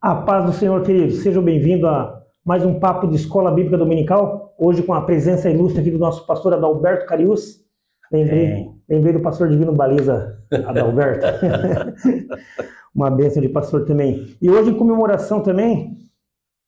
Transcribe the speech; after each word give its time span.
A 0.00 0.14
paz 0.14 0.46
do 0.46 0.52
Senhor, 0.52 0.80
queridos. 0.84 1.24
Sejam 1.24 1.42
bem-vindos 1.42 1.84
a 1.84 2.22
mais 2.46 2.64
um 2.64 2.78
papo 2.78 3.08
de 3.08 3.16
Escola 3.16 3.50
Bíblica 3.50 3.76
Dominical. 3.76 4.54
Hoje 4.56 4.80
com 4.80 4.94
a 4.94 5.00
presença 5.00 5.50
ilustre 5.50 5.80
aqui 5.80 5.90
do 5.90 5.98
nosso 5.98 6.24
pastor 6.24 6.54
Adalberto 6.54 7.04
Carius. 7.04 7.64
Lembrei, 8.12 8.70
lembrei 8.88 9.12
do 9.12 9.20
pastor 9.20 9.48
Divino 9.48 9.72
Baliza, 9.72 10.38
Adalberto. 10.66 11.26
Uma 12.94 13.10
bênção 13.10 13.42
de 13.42 13.48
pastor 13.48 13.86
também. 13.86 14.36
E 14.40 14.48
hoje 14.48 14.70
em 14.70 14.78
comemoração 14.78 15.40
também 15.42 15.98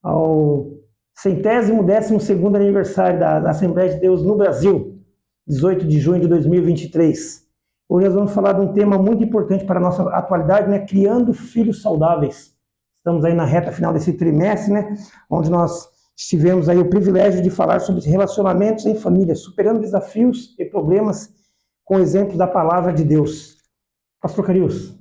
ao 0.03 0.67
centésimo 1.15 1.85
décimo 1.85 2.19
segundo 2.19 2.57
aniversário 2.57 3.17
da, 3.17 3.39
da 3.39 3.51
Assembleia 3.51 3.93
de 3.93 4.01
Deus 4.01 4.21
no 4.25 4.35
Brasil, 4.35 4.99
18 5.47 5.87
de 5.87 5.99
junho 6.01 6.19
de 6.19 6.27
2023. 6.27 7.47
Hoje 7.87 8.07
nós 8.07 8.13
vamos 8.13 8.33
falar 8.33 8.51
de 8.51 8.59
um 8.59 8.73
tema 8.73 8.97
muito 8.97 9.23
importante 9.23 9.63
para 9.63 9.79
a 9.79 9.81
nossa 9.81 10.03
atualidade, 10.09 10.69
né? 10.69 10.79
Criando 10.79 11.33
filhos 11.33 11.81
saudáveis. 11.81 12.59
Estamos 13.01 13.25
aí 13.25 13.33
na 13.33 13.45
reta 13.45 13.71
final 13.71 13.91
desse 13.91 14.13
trimestre, 14.13 14.71
né? 14.71 14.95
Onde 15.27 15.49
nós 15.49 15.89
tivemos 16.15 16.69
aí 16.69 16.77
o 16.77 16.87
privilégio 16.87 17.41
de 17.41 17.49
falar 17.49 17.79
sobre 17.79 18.03
relacionamentos 18.03 18.85
em 18.85 18.93
família, 18.93 19.33
superando 19.33 19.79
desafios 19.79 20.55
e 20.59 20.65
problemas 20.65 21.33
com 21.83 21.97
exemplos 21.97 22.37
da 22.37 22.45
palavra 22.45 22.93
de 22.93 23.03
Deus. 23.03 23.57
Pastor 24.21 24.45
Carius, 24.45 24.95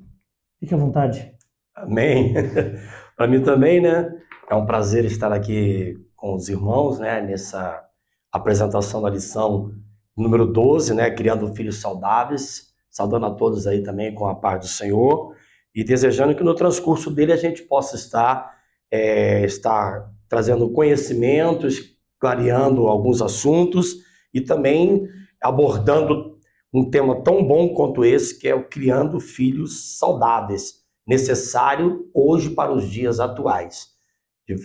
fique 0.59 0.73
à 0.73 0.79
vontade. 0.79 1.31
Amém. 1.77 2.33
Para 3.19 3.29
mim 3.29 3.43
também, 3.43 3.83
né? 3.83 4.11
É 4.49 4.55
um 4.55 4.65
prazer 4.65 5.05
estar 5.05 5.31
aqui 5.31 5.95
com 6.17 6.35
os 6.35 6.49
irmãos, 6.49 6.99
né? 6.99 7.21
Nessa 7.21 7.85
apresentação 8.33 9.03
da 9.03 9.11
lição 9.11 9.75
número 10.17 10.47
12, 10.47 10.95
né? 10.95 11.11
Criando 11.11 11.55
filhos 11.55 11.83
saudáveis. 11.83 12.71
Saudando 12.91 13.27
a 13.27 13.31
todos 13.35 13.67
aí 13.67 13.83
também 13.83 14.15
com 14.15 14.27
a 14.27 14.35
paz 14.35 14.61
do 14.61 14.67
Senhor 14.69 15.35
e 15.75 15.85
desejando 15.85 16.35
que 16.35 16.43
no 16.43 16.55
transcurso 16.55 17.11
dele 17.11 17.33
a 17.33 17.37
gente 17.37 17.63
possa 17.63 17.97
estar, 17.97 18.59
é, 18.91 19.45
estar 19.45 20.11
trazendo 20.29 20.71
conhecimentos, 20.71 21.97
clareando 22.19 22.87
alguns 22.87 23.23
assuntos 23.23 23.97
e 24.33 24.41
também 24.41 25.09
abordando 25.43 26.39
um 26.73 26.89
tema 26.89 27.23
tão 27.23 27.45
bom 27.45 27.75
quanto 27.75 28.05
esse, 28.05 28.39
que 28.39 28.49
é 28.49 28.55
o 28.55 28.69
criando 28.69 29.19
filhos 29.19 29.99
saudáveis, 29.99 30.75
necessário 31.07 32.09
hoje 32.15 32.51
para 32.51 32.73
os 32.73 32.89
dias 32.89 33.19
atuais. 33.19 33.89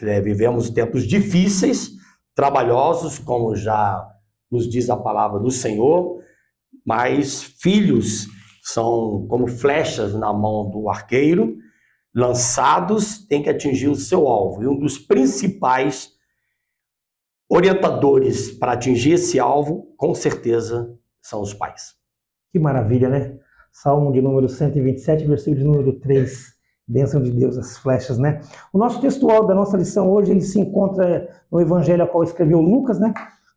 É, 0.04 0.22
vivemos 0.22 0.70
tempos 0.70 1.08
difíceis, 1.08 1.92
trabalhosos, 2.36 3.20
como 3.20 3.56
já 3.56 4.08
nos 4.52 4.70
diz 4.70 4.90
a 4.90 4.98
palavra 4.98 5.40
do 5.40 5.50
Senhor, 5.50 6.20
mas 6.86 7.44
filhos 7.44 8.28
são 8.66 9.28
como 9.28 9.46
flechas 9.46 10.16
na 10.16 10.34
mão 10.34 10.72
do 10.72 10.90
arqueiro, 10.90 11.56
lançados, 12.16 13.24
tem 13.28 13.44
que 13.44 13.50
atingir 13.50 13.90
o 13.90 13.96
seu 13.96 14.28
alvo. 14.28 14.64
E 14.64 14.68
um 14.68 14.76
dos 14.76 14.98
principais 14.98 16.10
orientadores 17.48 18.50
para 18.50 18.72
atingir 18.72 19.14
esse 19.14 19.40
alvo, 19.40 19.94
com 19.96 20.16
certeza, 20.16 20.98
são 21.22 21.42
os 21.42 21.54
pais. 21.54 21.94
Que 22.52 22.58
maravilha, 22.58 23.08
né? 23.08 23.38
Salmo 23.72 24.12
de 24.12 24.20
número 24.20 24.50
127, 24.50 25.28
versículo 25.28 25.58
de 25.58 25.64
número 25.64 26.00
3. 26.00 26.56
Bênção 26.88 27.22
de 27.22 27.30
Deus, 27.30 27.60
as 27.60 27.78
flechas, 27.78 28.18
né? 28.18 28.42
O 28.74 28.80
nosso 28.80 29.00
textual 29.00 29.46
da 29.46 29.54
nossa 29.54 29.78
lição 29.78 30.10
hoje, 30.10 30.32
ele 30.32 30.42
se 30.42 30.60
encontra 30.60 31.30
no 31.52 31.62
evangelho 31.62 32.04
a 32.04 32.08
qual 32.08 32.24
escreveu 32.24 32.60
Lucas, 32.62 33.00
né? 33.00 33.14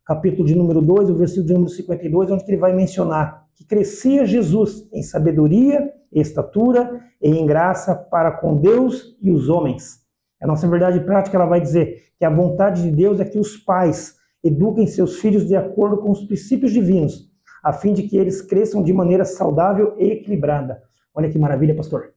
Capítulo 0.09 0.43
de 0.43 0.55
número 0.55 0.81
2, 0.81 1.11
o 1.11 1.15
versículo 1.15 1.45
de 1.45 1.53
número 1.53 1.71
52, 1.71 2.31
onde 2.31 2.43
ele 2.47 2.57
vai 2.57 2.73
mencionar 2.73 3.45
que 3.55 3.63
crescia 3.63 4.25
Jesus 4.25 4.89
em 4.91 5.03
sabedoria, 5.03 5.93
estatura 6.11 6.99
e 7.21 7.29
em 7.29 7.45
graça 7.45 7.93
para 7.93 8.31
com 8.31 8.57
Deus 8.57 9.15
e 9.21 9.29
os 9.29 9.49
homens. 9.49 9.99
A 10.41 10.47
nossa 10.47 10.67
verdade 10.67 10.99
prática 11.01 11.37
ela 11.37 11.45
vai 11.45 11.61
dizer 11.61 12.05
que 12.17 12.25
a 12.25 12.29
vontade 12.31 12.81
de 12.81 12.89
Deus 12.89 13.19
é 13.19 13.23
que 13.23 13.37
os 13.37 13.55
pais 13.57 14.15
eduquem 14.43 14.87
seus 14.87 15.19
filhos 15.19 15.47
de 15.47 15.55
acordo 15.55 15.97
com 15.97 16.09
os 16.09 16.25
princípios 16.25 16.71
divinos, 16.71 17.29
a 17.63 17.71
fim 17.71 17.93
de 17.93 18.01
que 18.01 18.17
eles 18.17 18.41
cresçam 18.41 18.81
de 18.81 18.91
maneira 18.91 19.23
saudável 19.23 19.93
e 19.99 20.09
equilibrada. 20.09 20.81
Olha 21.13 21.29
que 21.29 21.37
maravilha, 21.37 21.75
pastor. 21.75 22.15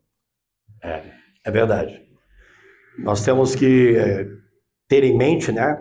É, 0.82 1.02
é 1.44 1.50
verdade. 1.50 2.00
Nós 2.98 3.22
temos 3.22 3.54
que 3.54 3.98
é, 3.98 4.26
ter 4.88 5.04
em 5.04 5.14
mente, 5.14 5.52
né, 5.52 5.78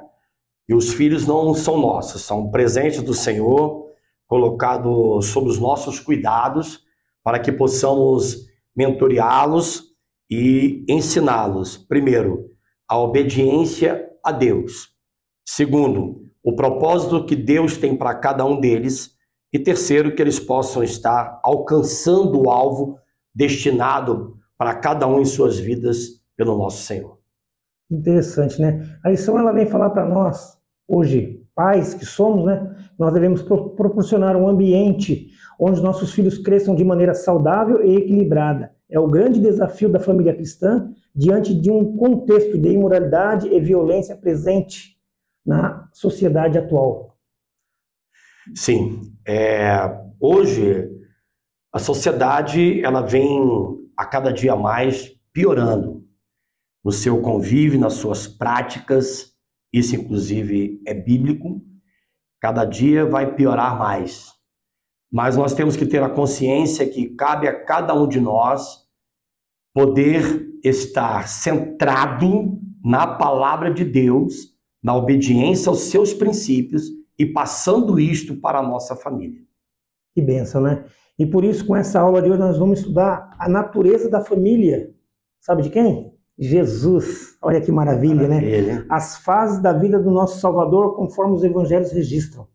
que 0.66 0.73
os 0.73 0.94
filhos 0.94 1.25
não 1.27 1.53
são 1.53 1.77
nossos, 1.77 2.22
são 2.22 2.49
presentes 2.49 3.01
do 3.01 3.13
Senhor 3.13 3.85
colocado 4.27 5.22
sob 5.22 5.49
os 5.49 5.59
nossos 5.59 5.99
cuidados 5.99 6.83
para 7.23 7.39
que 7.39 7.51
possamos 7.51 8.47
mentoreá-los 8.75 9.83
e 10.29 10.85
ensiná-los, 10.88 11.77
primeiro, 11.77 12.49
a 12.88 12.97
obediência 12.97 14.09
a 14.23 14.31
Deus. 14.31 14.89
Segundo, 15.45 16.22
o 16.44 16.55
propósito 16.55 17.25
que 17.25 17.35
Deus 17.35 17.78
tem 17.78 17.95
para 17.95 18.16
cada 18.16 18.45
um 18.45 18.59
deles. 18.59 19.11
E 19.53 19.59
terceiro, 19.59 20.16
que 20.16 20.22
eles 20.22 20.39
possam 20.39 20.81
estar 20.81 21.39
alcançando 21.43 22.41
o 22.41 22.49
alvo 22.49 22.97
destinado 23.35 24.38
para 24.57 24.75
cada 24.75 25.05
um 25.05 25.19
em 25.19 25.25
suas 25.25 25.59
vidas 25.59 26.22
pelo 26.38 26.57
nosso 26.57 26.83
Senhor. 26.83 27.21
Interessante, 27.91 28.62
né? 28.62 28.97
A 29.03 29.09
lição 29.09 29.38
ela 29.38 29.52
vem 29.52 29.68
falar 29.68 29.90
para 29.90 30.06
nós 30.06 30.57
hoje, 30.88 31.46
pais 31.53 31.94
que 31.94 32.06
somos, 32.06 32.46
né? 32.46 32.74
Nós 32.97 33.13
devemos 33.13 33.41
pro 33.41 33.72
proporcionar 33.72 34.38
um 34.38 34.47
ambiente 34.47 35.29
onde 35.59 35.81
nossos 35.81 36.13
filhos 36.13 36.38
cresçam 36.38 36.74
de 36.74 36.85
maneira 36.85 37.13
saudável 37.13 37.84
e 37.84 37.97
equilibrada. 37.97 38.74
É 38.90 39.00
o 39.00 39.07
grande 39.07 39.40
desafio 39.40 39.90
da 39.90 40.00
família 40.00 40.34
cristã 40.34 40.90
diante 41.13 41.53
de 41.53 41.69
um 41.69 41.97
contexto 41.97 42.57
de 42.57 42.69
imoralidade 42.69 43.47
e 43.47 43.59
violência 43.59 44.16
presente 44.16 44.97
na 45.46 45.90
sociedade 45.91 46.58
atual. 46.58 47.18
Sim, 48.56 49.13
é, 49.28 49.69
hoje 50.19 50.90
a 51.73 51.79
sociedade 51.79 52.84
ela 52.84 53.02
vem 53.02 53.40
a 53.96 54.06
cada 54.06 54.31
dia 54.31 54.56
mais 54.56 55.13
piorando 55.31 56.00
no 56.84 56.92
seu 56.92 57.22
convívio, 57.22 57.80
nas 57.80 57.94
suas 57.94 58.28
práticas. 58.28 59.34
Isso 59.72 59.96
inclusive 59.96 60.81
é 60.86 60.94
bíblico. 60.94 61.62
Cada 62.40 62.66
dia 62.66 63.06
vai 63.06 63.36
piorar 63.36 63.78
mais. 63.78 64.34
Mas 65.12 65.36
nós 65.36 65.53
temos 65.53 65.75
que 65.75 65.86
ter 65.86 66.02
a 66.02 66.09
consciência 66.09 66.88
que 66.88 67.09
cabe 67.16 67.47
a 67.47 67.64
cada 67.66 67.94
um 67.94 68.08
de 68.08 68.20
nós 68.20 68.88
poder 69.74 70.50
estar 70.64 71.28
centrado 71.28 72.59
na 72.84 73.06
palavra 73.06 73.74
de 73.74 73.86
Deus, 73.86 74.58
na 74.81 74.96
obediência 74.96 75.70
aos 75.70 75.81
seus 75.81 76.14
princípios 76.14 76.84
e 77.18 77.25
passando 77.25 78.00
isto 78.00 78.36
para 78.38 78.59
a 78.59 78.64
nossa 78.64 78.96
família. 78.96 79.41
Que 80.14 80.22
benção, 80.22 80.62
né? 80.62 80.86
E 81.18 81.25
por 81.25 81.44
isso, 81.44 81.66
com 81.66 81.75
essa 81.75 82.00
aula 82.00 82.22
de 82.22 82.30
hoje, 82.30 82.40
nós 82.40 82.58
vamos 82.58 82.80
estudar 82.80 83.36
a 83.38 83.47
natureza 83.47 84.09
da 84.09 84.22
família. 84.22 84.94
Sabe 85.40 85.62
de 85.62 85.70
quem? 85.70 86.10
Jesus. 86.41 87.38
Olha 87.40 87.62
que 87.62 87.72
maravilha, 87.72 88.28
né? 88.28 88.35
maravilha, 88.35 88.75
né? 88.79 88.85
As 88.90 89.18
fases 89.18 89.62
da 89.62 89.72
vida 89.72 90.00
do 90.00 90.09
nosso 90.09 90.40
Salvador, 90.40 90.96
conforme 90.96 91.35
os 91.35 91.44
evangelhos 91.44 91.91
registram. 91.91 92.47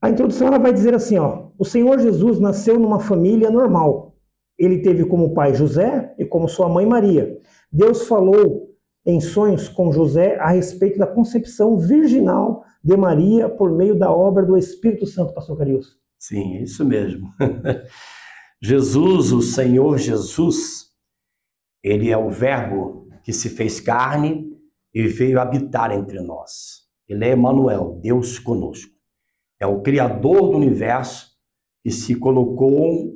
A 0.00 0.08
introdução 0.08 0.46
ela 0.46 0.58
vai 0.58 0.72
dizer 0.72 0.94
assim, 0.94 1.18
ó: 1.18 1.48
O 1.58 1.64
Senhor 1.64 1.98
Jesus 1.98 2.38
nasceu 2.38 2.78
numa 2.78 3.00
família 3.00 3.50
normal. 3.50 4.14
Ele 4.56 4.82
teve 4.82 5.04
como 5.04 5.34
pai 5.34 5.54
José 5.54 6.14
e 6.16 6.24
como 6.24 6.48
sua 6.48 6.68
mãe 6.68 6.86
Maria. 6.86 7.38
Deus 7.72 8.06
falou 8.06 8.70
em 9.04 9.20
sonhos 9.20 9.68
com 9.68 9.90
José 9.90 10.38
a 10.38 10.50
respeito 10.50 10.98
da 10.98 11.06
concepção 11.06 11.78
virginal 11.78 12.62
de 12.84 12.96
Maria 12.96 13.48
por 13.48 13.72
meio 13.72 13.98
da 13.98 14.12
obra 14.12 14.44
do 14.44 14.56
Espírito 14.56 15.06
Santo, 15.06 15.34
pastor 15.34 15.58
Carius. 15.58 15.98
Sim, 16.18 16.58
isso 16.62 16.84
mesmo. 16.84 17.28
Jesus, 18.62 19.32
o 19.32 19.40
Senhor 19.40 19.96
Jesus, 19.98 20.89
ele 21.82 22.10
é 22.10 22.16
o 22.16 22.30
Verbo 22.30 23.08
que 23.22 23.32
se 23.32 23.48
fez 23.48 23.80
carne 23.80 24.50
e 24.92 25.06
veio 25.06 25.40
habitar 25.40 25.92
entre 25.92 26.20
nós. 26.20 26.80
Ele 27.08 27.24
é 27.24 27.32
Emmanuel, 27.32 27.98
Deus 28.02 28.38
conosco. 28.38 28.92
É 29.58 29.66
o 29.66 29.82
Criador 29.82 30.50
do 30.50 30.56
universo 30.56 31.30
que 31.82 31.90
se 31.90 32.14
colocou 32.14 33.14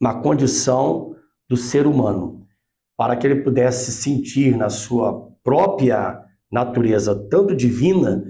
na 0.00 0.14
condição 0.14 1.14
do 1.48 1.56
ser 1.56 1.86
humano, 1.86 2.46
para 2.96 3.16
que 3.16 3.26
ele 3.26 3.42
pudesse 3.42 3.92
sentir 3.92 4.56
na 4.56 4.68
sua 4.68 5.30
própria 5.42 6.24
natureza, 6.50 7.14
tanto 7.28 7.54
divina, 7.54 8.24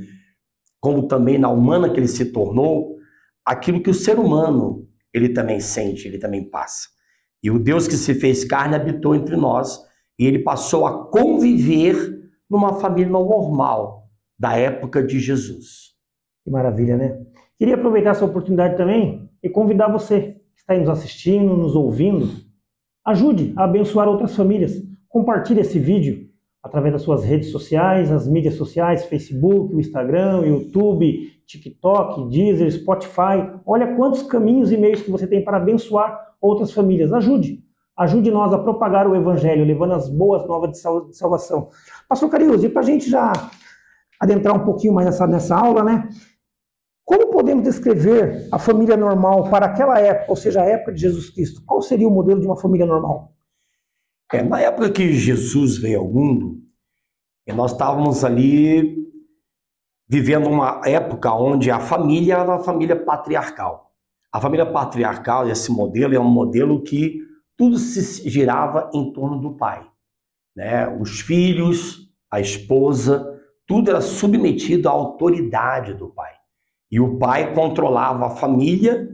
como 0.81 1.07
também 1.07 1.39
na 1.39 1.49
humana 1.49 1.91
que 1.91 1.99
ele 1.99 2.09
se 2.09 2.27
tornou, 2.27 2.97
aquilo 3.45 3.83
que 3.83 3.91
o 3.91 3.95
ser 3.95 4.19
humano 4.19 4.89
ele 5.13 5.29
também 5.31 5.61
sente, 5.61 6.07
ele 6.07 6.19
também 6.19 6.49
passa. 6.49 6.89
E 7.43 7.51
o 7.51 7.59
Deus 7.59 7.89
que 7.89 7.97
se 7.97 8.15
fez 8.15 8.45
carne 8.45 8.77
habitou 8.77 9.15
entre 9.15 9.37
nós 9.37 9.81
e 10.19 10.27
ele 10.27 10.41
passou 10.41 10.87
a 10.87 11.07
conviver 11.09 12.21
numa 12.49 12.75
família 12.75 13.11
normal 13.11 14.09
da 14.39 14.57
época 14.57 15.03
de 15.03 15.19
Jesus. 15.19 15.93
Que 16.45 16.51
maravilha, 16.51 16.97
né? 16.97 17.21
Queria 17.59 17.75
aproveitar 17.75 18.11
essa 18.11 18.25
oportunidade 18.25 18.77
também 18.77 19.29
e 19.43 19.49
convidar 19.49 19.89
você 19.89 20.37
que 20.55 20.61
está 20.61 20.75
aí 20.75 20.81
nos 20.81 20.89
assistindo, 20.89 21.57
nos 21.57 21.75
ouvindo, 21.75 22.29
Ajude 23.05 23.53
a 23.57 23.65
abençoar 23.65 24.09
outras 24.09 24.37
famílias. 24.37 24.81
Compartilhe 25.09 25.61
esse 25.61 25.77
vídeo 25.77 26.29
através 26.63 26.93
das 26.93 27.03
suas 27.03 27.25
redes 27.25 27.51
sociais, 27.51 28.13
as 28.13 28.29
mídias 28.29 28.55
sociais, 28.55 29.05
Facebook, 29.07 29.75
Instagram, 29.75 30.47
YouTube, 30.47 31.33
TikTok, 31.45 32.31
Deezer, 32.31 32.71
Spotify. 32.71 33.51
Olha 33.67 33.97
quantos 33.97 34.23
caminhos 34.23 34.71
e 34.71 34.77
meios 34.77 35.03
que 35.03 35.11
você 35.11 35.27
tem 35.27 35.43
para 35.43 35.57
abençoar 35.57 36.17
outras 36.43 36.73
famílias. 36.73 37.13
Ajude. 37.13 37.63
Ajude 37.97 38.31
nós 38.31 38.53
a 38.53 38.59
propagar 38.59 39.07
o 39.07 39.15
Evangelho, 39.15 39.65
levando 39.65 39.93
as 39.93 40.09
boas 40.09 40.47
novas 40.47 40.73
de 40.73 41.17
salvação. 41.17 41.69
Pastor 42.09 42.29
Carius, 42.29 42.65
e 42.65 42.69
para 42.69 42.83
a 42.83 42.85
gente 42.85 43.09
já 43.09 43.33
adentrar 44.19 44.57
um 44.57 44.65
pouquinho 44.65 44.93
mais 44.93 45.07
nessa, 45.07 45.27
nessa 45.27 45.57
aula, 45.57 45.85
né? 45.85 46.09
Como 47.05 47.31
podemos 47.31 47.65
descrever 47.65 48.49
a 48.51 48.59
família 48.59 48.97
normal 48.97 49.51
para 49.51 49.67
aquela 49.67 49.99
época, 50.01 50.31
ou 50.31 50.37
seja, 50.37 50.63
a 50.63 50.65
época 50.65 50.93
de 50.93 51.01
Jesus 51.01 51.31
Cristo? 51.31 51.63
Qual 51.67 51.83
seria 51.83 52.09
o 52.09 52.11
modelo 52.11 52.41
de 52.41 52.47
uma 52.47 52.57
família 52.57 52.87
normal? 52.87 53.35
É, 54.33 54.43
na 54.43 54.61
época 54.61 54.91
que 54.91 55.13
Jesus 55.13 55.77
veio 55.77 56.01
ao 56.01 56.09
mundo, 56.09 56.63
nós 57.49 57.73
estávamos 57.73 58.25
ali 58.25 59.03
vivendo 60.09 60.49
uma 60.49 60.81
época 60.87 61.35
onde 61.35 61.71
a 61.71 61.81
família 61.81 62.35
era 62.35 62.45
uma 62.45 62.65
família 62.65 62.97
patriarcal. 62.97 63.92
A 64.33 64.41
família 64.41 64.65
patriarcal, 64.65 65.47
esse 65.47 65.71
modelo, 65.71 66.15
é 66.15 66.19
um 66.19 66.25
modelo 66.25 66.83
que 66.83 67.21
tudo 67.55 67.77
se 67.77 68.29
girava 68.31 68.91
em 68.95 69.13
torno 69.13 69.39
do 69.39 69.57
pai. 69.59 69.87
Né? 70.57 70.89
Os 70.89 71.21
filhos, 71.21 72.09
a 72.31 72.41
esposa, 72.41 73.39
tudo 73.67 73.91
era 73.91 74.01
submetido 74.01 74.89
à 74.89 74.93
autoridade 74.93 75.93
do 75.93 76.09
pai. 76.09 76.33
E 76.91 76.99
o 76.99 77.19
pai 77.19 77.55
controlava 77.55 78.27
a 78.27 78.31
família, 78.31 79.07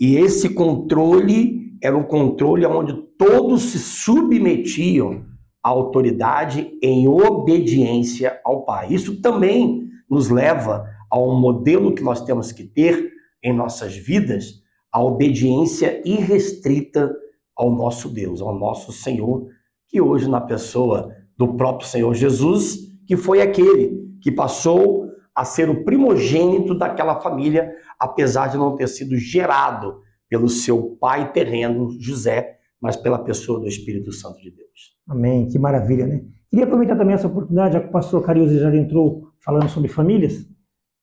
e 0.00 0.16
esse 0.16 0.54
controle 0.54 1.76
era 1.82 1.96
o 1.96 2.06
controle 2.06 2.64
onde 2.64 2.94
todos 3.18 3.62
se 3.62 3.78
submetiam 3.78 5.24
à 5.62 5.68
autoridade 5.68 6.70
em 6.82 7.06
obediência 7.06 8.40
ao 8.42 8.64
pai. 8.64 8.88
Isso 8.90 9.20
também 9.20 9.86
nos 10.08 10.30
leva 10.30 10.86
a 11.10 11.18
um 11.18 11.38
modelo 11.38 11.94
que 11.94 12.02
nós 12.02 12.22
temos 12.22 12.52
que 12.52 12.64
ter 12.64 13.15
em 13.46 13.52
nossas 13.52 13.96
vidas, 13.96 14.60
a 14.92 15.00
obediência 15.02 16.02
irrestrita 16.04 17.14
ao 17.56 17.70
nosso 17.70 18.08
Deus, 18.08 18.42
ao 18.42 18.58
nosso 18.58 18.92
Senhor, 18.92 19.46
que 19.86 20.00
hoje 20.00 20.28
na 20.28 20.40
pessoa 20.40 21.14
do 21.38 21.54
próprio 21.54 21.88
Senhor 21.88 22.12
Jesus, 22.12 22.76
que 23.06 23.16
foi 23.16 23.40
aquele 23.40 24.04
que 24.20 24.32
passou 24.32 25.06
a 25.32 25.44
ser 25.44 25.70
o 25.70 25.84
primogênito 25.84 26.76
daquela 26.76 27.20
família, 27.20 27.72
apesar 28.00 28.48
de 28.48 28.56
não 28.56 28.74
ter 28.74 28.88
sido 28.88 29.16
gerado 29.16 30.00
pelo 30.28 30.48
seu 30.48 30.96
pai 31.00 31.32
terreno, 31.32 31.90
José, 32.00 32.56
mas 32.80 32.96
pela 32.96 33.18
pessoa 33.18 33.60
do 33.60 33.68
Espírito 33.68 34.10
Santo 34.10 34.40
de 34.40 34.50
Deus. 34.50 34.96
Amém, 35.08 35.46
que 35.46 35.58
maravilha, 35.58 36.06
né? 36.06 36.24
Queria 36.50 36.64
aproveitar 36.64 36.96
também 36.96 37.14
essa 37.14 37.28
oportunidade, 37.28 37.74
já 37.74 37.80
que 37.80 37.88
o 37.88 37.92
pastor 37.92 38.24
Cariuzi 38.24 38.58
já 38.58 38.74
entrou 38.74 39.28
falando 39.38 39.68
sobre 39.68 39.88
famílias, 39.88 40.48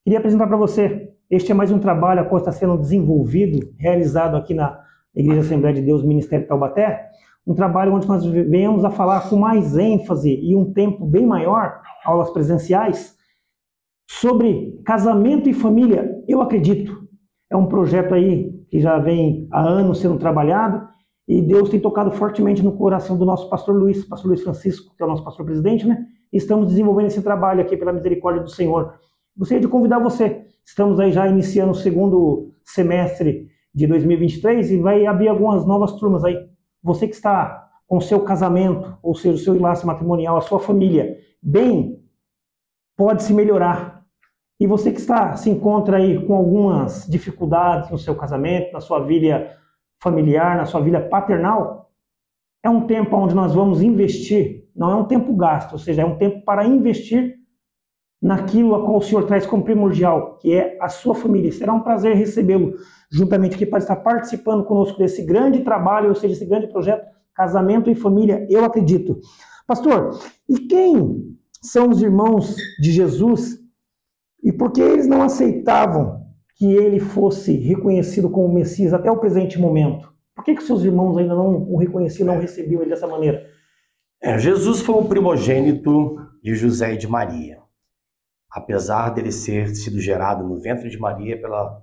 queria 0.04 0.20
apresentar 0.20 0.48
para 0.48 0.58
você. 0.58 1.13
Este 1.34 1.52
é 1.52 1.56
mais 1.56 1.72
um 1.72 1.80
trabalho 1.80 2.30
que 2.30 2.36
está 2.36 2.52
sendo 2.52 2.78
desenvolvido, 2.78 3.74
realizado 3.80 4.38
aqui 4.38 4.54
na 4.54 4.80
Igreja 5.16 5.42
Assembleia 5.42 5.74
de 5.74 5.82
Deus, 5.82 6.04
Ministério 6.04 6.46
Taubaté, 6.46 7.10
um 7.48 7.56
trabalho 7.56 7.92
onde 7.92 8.08
nós 8.08 8.24
venhamos 8.24 8.86
a 8.86 8.92
falar 8.92 9.28
com 9.28 9.38
mais 9.38 9.76
ênfase 9.76 10.30
e 10.30 10.56
um 10.56 10.72
tempo 10.72 11.04
bem 11.08 11.26
maior, 11.26 11.82
aulas 12.06 12.30
presenciais, 12.30 13.16
sobre 14.08 14.80
casamento 14.86 15.50
e 15.50 15.56
família. 15.56 16.08
Eu 16.28 16.40
acredito, 16.40 17.02
é 17.50 17.58
um 17.58 17.66
projeto 17.66 18.14
aí 18.14 18.54
que 18.70 18.80
já 18.80 19.00
vem 19.00 19.48
há 19.52 19.68
anos 19.68 20.02
sendo 20.02 20.20
trabalhado 20.20 20.88
e 21.28 21.42
Deus 21.42 21.68
tem 21.68 21.80
tocado 21.80 22.12
fortemente 22.12 22.62
no 22.62 22.78
coração 22.78 23.18
do 23.18 23.26
nosso 23.26 23.50
pastor 23.50 23.76
Luiz, 23.76 24.06
pastor 24.06 24.28
Luiz 24.28 24.44
Francisco, 24.44 24.96
que 24.96 25.02
é 25.02 25.06
o 25.08 25.10
nosso 25.10 25.24
pastor 25.24 25.48
presidente, 25.48 25.88
né? 25.88 25.98
Estamos 26.32 26.68
desenvolvendo 26.68 27.08
esse 27.08 27.24
trabalho 27.24 27.62
aqui 27.62 27.76
pela 27.76 27.92
misericórdia 27.92 28.44
do 28.44 28.52
Senhor. 28.52 28.94
Gostaria 29.36 29.62
de 29.62 29.68
convidar 29.68 29.98
você. 29.98 30.46
Estamos 30.64 31.00
aí 31.00 31.12
já 31.12 31.28
iniciando 31.28 31.72
o 31.72 31.76
segundo 31.76 32.54
semestre 32.64 33.50
de 33.74 33.88
2023 33.88 34.72
e 34.72 34.78
vai 34.78 35.08
abrir 35.08 35.28
algumas 35.28 35.66
novas 35.66 35.94
turmas 35.94 36.24
aí. 36.24 36.38
Você 36.84 37.08
que 37.08 37.16
está 37.16 37.68
com 37.88 37.98
o 37.98 38.02
seu 38.02 38.22
casamento, 38.22 38.96
ou 39.02 39.16
seja, 39.16 39.36
o 39.36 39.40
seu 39.40 39.56
enlace 39.56 39.86
matrimonial, 39.86 40.38
a 40.38 40.42
sua 40.42 40.60
família, 40.60 41.18
bem, 41.42 42.00
pode 42.96 43.24
se 43.24 43.34
melhorar. 43.34 44.06
E 44.60 44.68
você 44.68 44.92
que 44.92 45.00
está 45.00 45.36
se 45.36 45.50
encontra 45.50 45.98
aí 45.98 46.24
com 46.28 46.36
algumas 46.36 47.08
dificuldades 47.08 47.90
no 47.90 47.98
seu 47.98 48.16
casamento, 48.16 48.72
na 48.72 48.82
sua 48.82 49.00
vida 49.00 49.52
familiar, 50.00 50.58
na 50.58 50.66
sua 50.66 50.80
vida 50.80 51.02
paternal, 51.02 51.92
é 52.62 52.70
um 52.70 52.86
tempo 52.86 53.16
onde 53.16 53.34
nós 53.34 53.54
vamos 53.54 53.82
investir, 53.82 54.70
não 54.76 54.92
é 54.92 54.96
um 54.96 55.06
tempo 55.06 55.36
gasto, 55.36 55.74
ou 55.74 55.80
seja, 55.80 56.04
é 56.04 56.06
um 56.06 56.18
tempo 56.18 56.46
para 56.46 56.66
investir 56.66 57.43
naquilo 58.24 58.74
a 58.74 58.86
qual 58.86 59.00
o 59.00 59.02
Senhor 59.02 59.26
traz 59.26 59.46
como 59.46 59.66
primordial, 59.66 60.38
que 60.38 60.54
é 60.54 60.78
a 60.80 60.88
sua 60.88 61.14
família. 61.14 61.52
Será 61.52 61.74
um 61.74 61.82
prazer 61.82 62.16
recebê-lo 62.16 62.74
juntamente 63.12 63.56
aqui 63.56 63.66
para 63.66 63.80
estar 63.80 63.98
participando 63.98 64.64
conosco 64.64 64.98
desse 64.98 65.24
grande 65.24 65.60
trabalho, 65.60 66.08
ou 66.08 66.16
seja, 66.16 66.34
esse 66.34 66.46
grande 66.46 66.68
projeto 66.68 67.06
Casamento 67.36 67.90
e 67.90 67.96
Família, 67.96 68.48
eu 68.50 68.64
acredito. 68.64 69.20
Pastor, 69.68 70.18
e 70.48 70.58
quem 70.60 71.36
são 71.62 71.90
os 71.90 72.02
irmãos 72.02 72.56
de 72.80 72.92
Jesus 72.92 73.60
e 74.42 74.54
por 74.54 74.72
que 74.72 74.82
eles 74.82 75.08
não 75.08 75.22
aceitavam 75.22 76.22
que 76.56 76.72
ele 76.72 77.00
fosse 77.00 77.58
reconhecido 77.58 78.30
como 78.30 78.54
Messias 78.54 78.94
até 78.94 79.12
o 79.12 79.18
presente 79.18 79.60
momento? 79.60 80.14
Por 80.36 80.46
que, 80.46 80.56
que 80.56 80.64
seus 80.64 80.84
irmãos 80.84 81.18
ainda 81.18 81.36
não 81.36 81.70
o 81.70 81.78
reconheciam, 81.78 82.28
não 82.28 82.40
recebiam 82.40 82.82
ele 82.82 82.92
dessa 82.92 83.08
maneira? 83.08 83.46
É, 84.22 84.38
Jesus 84.38 84.82
foi 84.82 84.96
o 84.96 85.06
primogênito 85.06 86.18
de 86.42 86.56
José 86.56 86.94
e 86.94 86.98
de 86.98 87.08
Maria. 87.08 87.63
Apesar 88.54 89.10
dele 89.10 89.32
ser 89.32 89.76
sido 89.76 90.00
gerado 90.00 90.44
no 90.44 90.62
ventre 90.62 90.90
de 90.90 91.00
Maria 91.00 91.40
pela 91.40 91.82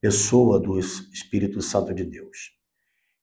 pessoa 0.00 0.60
do 0.60 0.78
Espírito 0.78 1.62
Santo 1.62 1.94
de 1.94 2.04
Deus. 2.04 2.50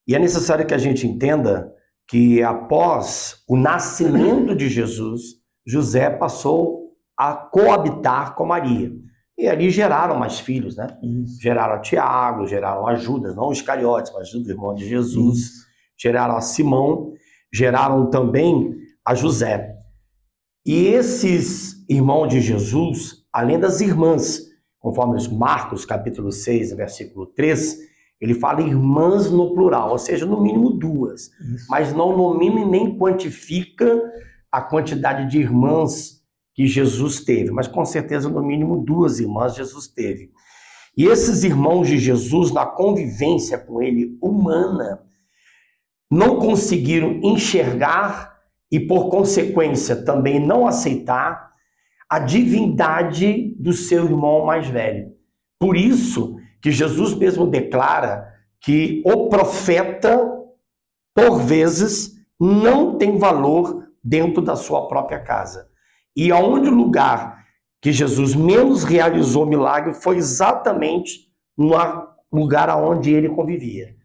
E 0.08 0.16
é 0.16 0.20
necessário 0.20 0.66
que 0.66 0.74
a 0.74 0.78
gente 0.78 1.06
entenda 1.06 1.72
que 2.08 2.42
após 2.42 3.44
o 3.48 3.56
nascimento 3.56 4.56
de 4.56 4.68
Jesus, 4.68 5.22
José 5.68 6.10
passou 6.10 6.96
a 7.16 7.36
coabitar 7.36 8.34
com 8.34 8.46
Maria. 8.46 8.92
E 9.38 9.48
ali 9.48 9.70
geraram 9.70 10.18
mais 10.18 10.40
filhos, 10.40 10.76
né? 10.76 10.88
Isso. 11.04 11.40
Geraram 11.42 11.76
a 11.76 11.80
Tiago, 11.80 12.48
geraram 12.48 12.88
a 12.88 12.96
Judas, 12.96 13.36
não 13.36 13.50
os 13.50 13.62
cariotes, 13.62 14.12
mas 14.14 14.34
o 14.34 14.50
irmão 14.50 14.74
de 14.74 14.88
Jesus. 14.88 15.38
Isso. 15.38 15.66
Geraram 16.02 16.36
a 16.36 16.42
Simão, 16.42 17.14
geraram 17.54 18.10
também 18.10 18.74
a 19.06 19.14
José. 19.14 19.76
E 20.66 20.88
esses 20.88 21.69
irmãos 21.90 22.28
de 22.28 22.40
Jesus, 22.40 23.26
além 23.34 23.60
das 23.60 23.82
irmãs, 23.82 24.48
conforme 24.80 25.18
os 25.18 25.28
Marcos, 25.28 25.86
capítulo 25.86 26.32
6, 26.32 26.74
versículo 26.74 27.26
3, 27.26 27.80
ele 28.22 28.36
fala 28.36 28.62
irmãs 28.62 29.32
no 29.32 29.54
plural, 29.56 29.92
ou 29.92 29.98
seja, 29.98 30.26
no 30.26 30.42
mínimo 30.42 30.72
duas. 30.72 31.32
Isso. 31.40 31.66
Mas 31.68 31.92
não 31.92 32.16
nomina 32.16 32.60
e 32.60 32.66
nem 32.66 32.98
quantifica 32.98 34.00
a 34.52 34.62
quantidade 34.62 35.30
de 35.30 35.40
irmãs 35.40 36.22
que 36.54 36.68
Jesus 36.68 37.24
teve, 37.24 37.52
mas 37.52 37.68
com 37.68 37.84
certeza 37.86 38.30
no 38.30 38.44
mínimo 38.44 38.84
duas 38.84 39.20
irmãs 39.20 39.56
Jesus 39.56 39.88
teve. 39.88 40.32
E 40.96 41.06
esses 41.06 41.44
irmãos 41.44 41.88
de 41.88 41.98
Jesus, 41.98 42.52
na 42.52 42.66
convivência 42.66 43.58
com 43.58 43.82
ele 43.82 44.18
humana, 44.22 45.02
não 46.12 46.38
conseguiram 46.38 47.20
enxergar 47.24 48.38
e, 48.72 48.80
por 48.80 49.10
consequência, 49.10 49.96
também 49.96 50.46
não 50.46 50.68
aceitar 50.68 51.49
a 52.10 52.18
divindade 52.18 53.56
do 53.60 53.72
seu 53.72 54.06
irmão 54.06 54.46
mais 54.46 54.68
velho. 54.68 55.14
Por 55.60 55.78
isso 55.78 56.38
que 56.62 56.72
Jesus 56.72 57.14
mesmo 57.14 57.46
declara 57.46 58.34
que 58.60 59.02
o 59.06 59.30
profeta, 59.30 60.20
por 61.16 61.40
vezes, 61.40 62.18
não 62.40 62.98
tem 62.98 63.18
valor 63.18 63.88
dentro 64.04 64.42
da 64.42 64.56
sua 64.56 64.88
própria 64.88 65.20
casa. 65.20 65.70
E 66.16 66.32
aonde 66.32 66.70
o 66.70 66.74
lugar 66.74 67.46
que 67.82 67.92
Jesus 67.92 68.36
menos 68.36 68.84
realizou 68.84 69.46
milagre 69.46 69.94
foi 69.94 70.18
exatamente 70.18 71.30
no 71.58 71.72
lugar 72.32 72.70
aonde 72.70 73.14
ele 73.14 73.30
convivia. 73.30 73.96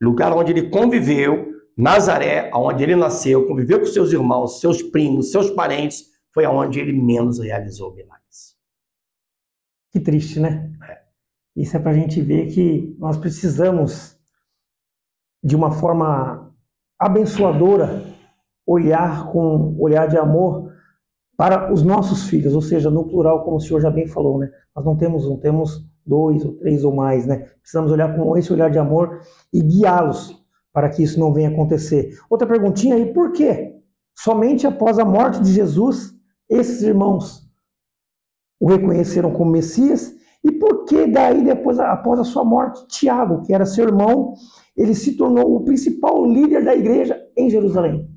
Lugar 0.00 0.32
onde 0.32 0.52
ele 0.52 0.70
conviveu, 0.70 1.48
Nazaré, 1.76 2.48
aonde 2.52 2.82
ele 2.82 2.96
nasceu, 2.96 3.46
conviveu 3.46 3.80
com 3.80 3.86
seus 3.86 4.12
irmãos, 4.12 4.60
seus 4.60 4.82
primos, 4.82 5.30
seus 5.30 5.50
parentes, 5.50 6.09
foi 6.32 6.44
aonde 6.44 6.80
ele 6.80 6.92
menos 6.92 7.38
realizou 7.38 7.94
milagres. 7.94 8.56
Que 9.92 10.00
triste, 10.00 10.38
né? 10.38 10.72
É. 10.88 11.00
Isso 11.56 11.76
é 11.76 11.80
para 11.80 11.90
a 11.90 11.94
gente 11.94 12.20
ver 12.20 12.46
que 12.46 12.94
nós 12.98 13.16
precisamos, 13.16 14.18
de 15.42 15.56
uma 15.56 15.72
forma 15.72 16.54
abençoadora, 16.98 18.04
olhar 18.66 19.32
com 19.32 19.76
olhar 19.78 20.06
de 20.06 20.16
amor 20.16 20.72
para 21.36 21.72
os 21.72 21.82
nossos 21.82 22.28
filhos, 22.28 22.54
ou 22.54 22.60
seja, 22.60 22.90
no 22.90 23.08
plural, 23.08 23.42
como 23.42 23.56
o 23.56 23.60
senhor 23.60 23.80
já 23.80 23.90
bem 23.90 24.06
falou, 24.06 24.38
né? 24.38 24.50
Nós 24.76 24.84
não 24.84 24.96
temos 24.96 25.26
um, 25.26 25.38
temos 25.38 25.84
dois 26.04 26.44
ou 26.44 26.52
três 26.58 26.84
ou 26.84 26.94
mais, 26.94 27.26
né? 27.26 27.38
Precisamos 27.60 27.90
olhar 27.90 28.14
com 28.14 28.36
esse 28.36 28.52
olhar 28.52 28.70
de 28.70 28.78
amor 28.78 29.20
e 29.52 29.62
guiá-los 29.62 30.38
para 30.72 30.88
que 30.88 31.02
isso 31.02 31.18
não 31.18 31.32
venha 31.32 31.48
acontecer. 31.48 32.16
Outra 32.28 32.46
perguntinha 32.46 32.94
aí, 32.94 33.12
por 33.12 33.32
quê? 33.32 33.74
Somente 34.16 34.66
após 34.66 34.98
a 34.98 35.04
morte 35.04 35.40
de 35.40 35.52
Jesus, 35.52 36.14
esses 36.50 36.82
irmãos 36.82 37.48
o 38.58 38.68
reconheceram 38.68 39.32
como 39.32 39.50
Messias, 39.50 40.14
e 40.44 40.52
por 40.52 40.84
que 40.84 41.06
daí, 41.06 41.42
depois, 41.42 41.78
após 41.78 42.18
a 42.18 42.24
sua 42.24 42.44
morte, 42.44 42.86
Tiago, 42.88 43.42
que 43.42 43.54
era 43.54 43.64
seu 43.64 43.86
irmão, 43.86 44.34
ele 44.76 44.94
se 44.94 45.16
tornou 45.16 45.56
o 45.56 45.64
principal 45.64 46.26
líder 46.26 46.64
da 46.64 46.74
igreja 46.74 47.18
em 47.36 47.48
Jerusalém? 47.48 48.08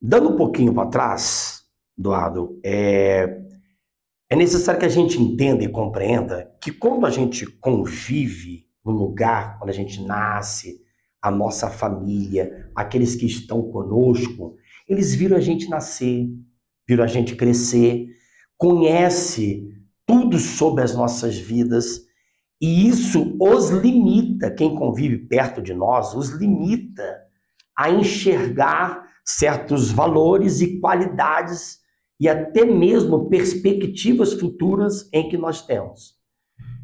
Dando 0.00 0.30
um 0.30 0.36
pouquinho 0.36 0.74
para 0.74 0.88
trás, 0.88 1.64
Eduardo, 1.98 2.60
é, 2.64 3.40
é 4.28 4.36
necessário 4.36 4.80
que 4.80 4.86
a 4.86 4.90
gente 4.90 5.20
entenda 5.20 5.64
e 5.64 5.68
compreenda 5.68 6.52
que 6.60 6.72
quando 6.72 7.06
a 7.06 7.10
gente 7.10 7.46
convive 7.46 8.66
no 8.84 8.92
lugar, 8.92 9.58
quando 9.58 9.70
a 9.70 9.74
gente 9.74 10.02
nasce, 10.02 10.80
a 11.20 11.30
nossa 11.30 11.68
família, 11.68 12.70
aqueles 12.74 13.16
que 13.16 13.26
estão 13.26 13.62
conosco, 13.62 14.56
eles 14.88 15.12
viram 15.12 15.36
a 15.36 15.40
gente 15.40 15.68
nascer, 15.68 16.28
viram 16.88 17.04
a 17.04 17.06
gente 17.06 17.34
crescer, 17.34 18.06
conhece 18.56 19.68
tudo 20.06 20.38
sobre 20.38 20.82
as 20.82 20.94
nossas 20.94 21.36
vidas 21.36 22.06
e 22.60 22.88
isso 22.88 23.36
os 23.40 23.70
limita, 23.70 24.50
quem 24.50 24.74
convive 24.74 25.18
perto 25.18 25.60
de 25.60 25.74
nós, 25.74 26.14
os 26.14 26.30
limita 26.30 27.18
a 27.76 27.90
enxergar 27.90 29.04
certos 29.24 29.90
valores 29.90 30.60
e 30.60 30.80
qualidades 30.80 31.78
e 32.18 32.28
até 32.28 32.64
mesmo 32.64 33.28
perspectivas 33.28 34.32
futuras 34.32 35.08
em 35.12 35.28
que 35.28 35.36
nós 35.36 35.66
temos. 35.66 36.14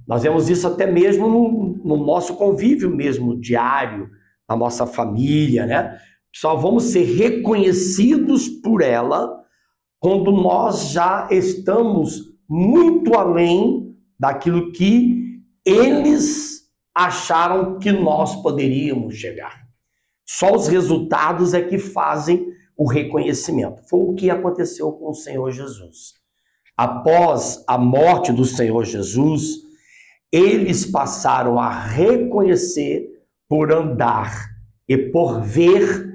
Nós 0.06 0.22
vemos 0.22 0.50
isso 0.50 0.66
até 0.66 0.84
mesmo 0.84 1.28
no, 1.28 1.80
no 1.82 2.04
nosso 2.04 2.34
convívio 2.34 2.94
mesmo 2.94 3.40
diário, 3.40 4.10
na 4.48 4.56
nossa 4.56 4.86
família, 4.86 5.64
né? 5.64 5.96
Só 6.34 6.56
vamos 6.56 6.84
ser 6.84 7.04
reconhecidos 7.04 8.48
por 8.48 8.82
ela 8.82 9.41
quando 10.02 10.32
nós 10.32 10.90
já 10.90 11.28
estamos 11.30 12.34
muito 12.48 13.14
além 13.16 13.96
daquilo 14.18 14.72
que 14.72 15.40
eles 15.64 16.62
acharam 16.92 17.78
que 17.78 17.92
nós 17.92 18.34
poderíamos 18.42 19.14
chegar. 19.14 19.64
Só 20.26 20.56
os 20.56 20.66
resultados 20.66 21.54
é 21.54 21.62
que 21.62 21.78
fazem 21.78 22.48
o 22.76 22.84
reconhecimento. 22.84 23.88
Foi 23.88 24.00
o 24.00 24.14
que 24.14 24.28
aconteceu 24.28 24.90
com 24.90 25.10
o 25.10 25.14
Senhor 25.14 25.52
Jesus. 25.52 26.14
Após 26.76 27.62
a 27.68 27.78
morte 27.78 28.32
do 28.32 28.44
Senhor 28.44 28.84
Jesus, 28.84 29.58
eles 30.32 30.84
passaram 30.84 31.60
a 31.60 31.70
reconhecer 31.70 33.08
por 33.48 33.72
andar 33.72 34.48
e 34.88 34.98
por 34.98 35.40
ver 35.42 36.12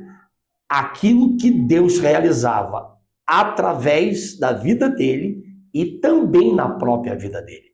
aquilo 0.67 1.38
que 1.38 1.50
Deus 1.50 2.00
realizava 2.00 2.97
através 3.28 4.40
da 4.40 4.54
vida 4.54 4.90
dele 4.90 5.44
e 5.74 6.00
também 6.00 6.56
na 6.56 6.70
própria 6.70 7.16
vida 7.16 7.42
dele. 7.42 7.68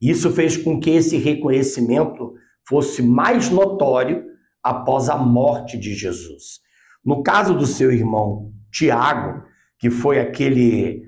Isso 0.00 0.30
fez 0.30 0.56
com 0.56 0.80
que 0.80 0.90
esse 0.90 1.16
reconhecimento 1.16 2.34
fosse 2.66 3.02
mais 3.02 3.50
notório 3.50 4.24
após 4.62 5.08
a 5.08 5.16
morte 5.16 5.76
de 5.76 5.94
Jesus. 5.94 6.60
No 7.04 7.22
caso 7.22 7.54
do 7.54 7.66
seu 7.66 7.90
irmão 7.90 8.52
Tiago, 8.70 9.42
que 9.78 9.90
foi 9.90 10.20
aquele 10.20 11.02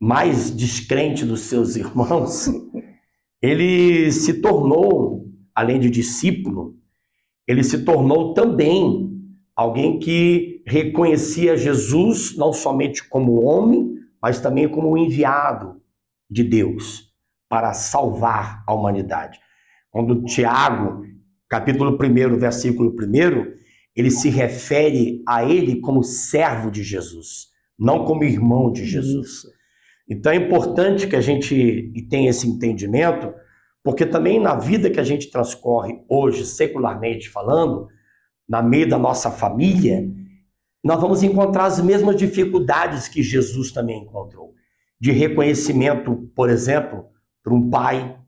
mais 0.00 0.54
descrente 0.54 1.24
dos 1.24 1.42
seus 1.42 1.76
irmãos, 1.76 2.48
ele 3.40 4.10
se 4.10 4.40
tornou, 4.40 5.24
além 5.54 5.78
de 5.78 5.88
discípulo, 5.88 6.76
ele 7.46 7.62
se 7.62 7.84
tornou 7.84 8.34
também 8.34 9.05
alguém 9.56 9.98
que 9.98 10.62
reconhecia 10.66 11.56
Jesus 11.56 12.36
não 12.36 12.52
somente 12.52 13.02
como 13.08 13.42
homem, 13.42 13.94
mas 14.20 14.38
também 14.38 14.68
como 14.68 14.90
o 14.90 14.98
enviado 14.98 15.80
de 16.30 16.44
Deus 16.44 17.12
para 17.48 17.72
salvar 17.72 18.62
a 18.66 18.74
humanidade. 18.74 19.38
Quando 19.90 20.24
Tiago, 20.24 21.02
capítulo 21.48 21.96
1, 21.96 22.38
versículo 22.38 22.90
1, 22.90 23.56
ele 23.94 24.10
se 24.10 24.28
refere 24.28 25.22
a 25.26 25.42
ele 25.44 25.80
como 25.80 26.02
servo 26.02 26.70
de 26.70 26.82
Jesus, 26.82 27.46
não 27.78 28.04
como 28.04 28.24
irmão 28.24 28.70
de 28.70 28.84
Jesus. 28.84 29.46
Então 30.08 30.32
é 30.32 30.36
importante 30.36 31.06
que 31.06 31.16
a 31.16 31.20
gente 31.20 31.92
tenha 32.10 32.28
esse 32.28 32.46
entendimento, 32.46 33.32
porque 33.82 34.04
também 34.04 34.38
na 34.38 34.54
vida 34.56 34.90
que 34.90 35.00
a 35.00 35.04
gente 35.04 35.30
transcorre 35.30 35.94
hoje, 36.08 36.44
secularmente 36.44 37.30
falando, 37.30 37.88
na 38.48 38.62
meio 38.62 38.88
da 38.88 38.98
nossa 38.98 39.30
família, 39.30 40.08
nós 40.84 41.00
vamos 41.00 41.22
encontrar 41.22 41.64
as 41.64 41.80
mesmas 41.80 42.16
dificuldades 42.16 43.08
que 43.08 43.22
Jesus 43.22 43.72
também 43.72 44.02
encontrou. 44.02 44.54
De 45.00 45.10
reconhecimento, 45.10 46.30
por 46.34 46.48
exemplo, 46.48 47.06
para 47.42 47.52
um 47.52 47.68
pai, 47.68 48.18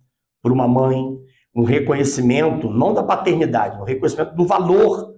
para 0.42 0.52
uma 0.52 0.66
mãe, 0.66 1.18
um 1.54 1.64
reconhecimento 1.64 2.68
não 2.68 2.92
da 2.92 3.02
paternidade, 3.02 3.80
um 3.80 3.84
reconhecimento 3.84 4.34
do 4.34 4.46
valor, 4.46 5.14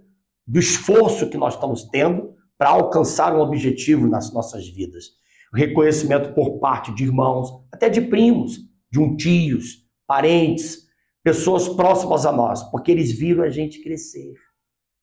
do 0.46 0.58
esforço 0.58 1.28
que 1.28 1.36
nós 1.36 1.54
estamos 1.54 1.84
tendo 1.84 2.34
para 2.58 2.70
alcançar 2.70 3.34
um 3.34 3.40
objetivo 3.40 4.06
nas 4.06 4.32
nossas 4.32 4.68
vidas. 4.68 5.04
O 5.52 5.56
reconhecimento 5.56 6.34
por 6.34 6.58
parte 6.58 6.94
de 6.94 7.04
irmãos, 7.04 7.48
até 7.72 7.88
de 7.88 8.00
primos, 8.00 8.58
de 8.90 9.00
um 9.00 9.16
tios, 9.16 9.86
parentes, 10.06 10.78
pessoas 11.22 11.68
próximas 11.68 12.26
a 12.26 12.32
nós, 12.32 12.62
porque 12.70 12.90
eles 12.90 13.12
viram 13.18 13.44
a 13.44 13.48
gente 13.48 13.82
crescer. 13.82 14.34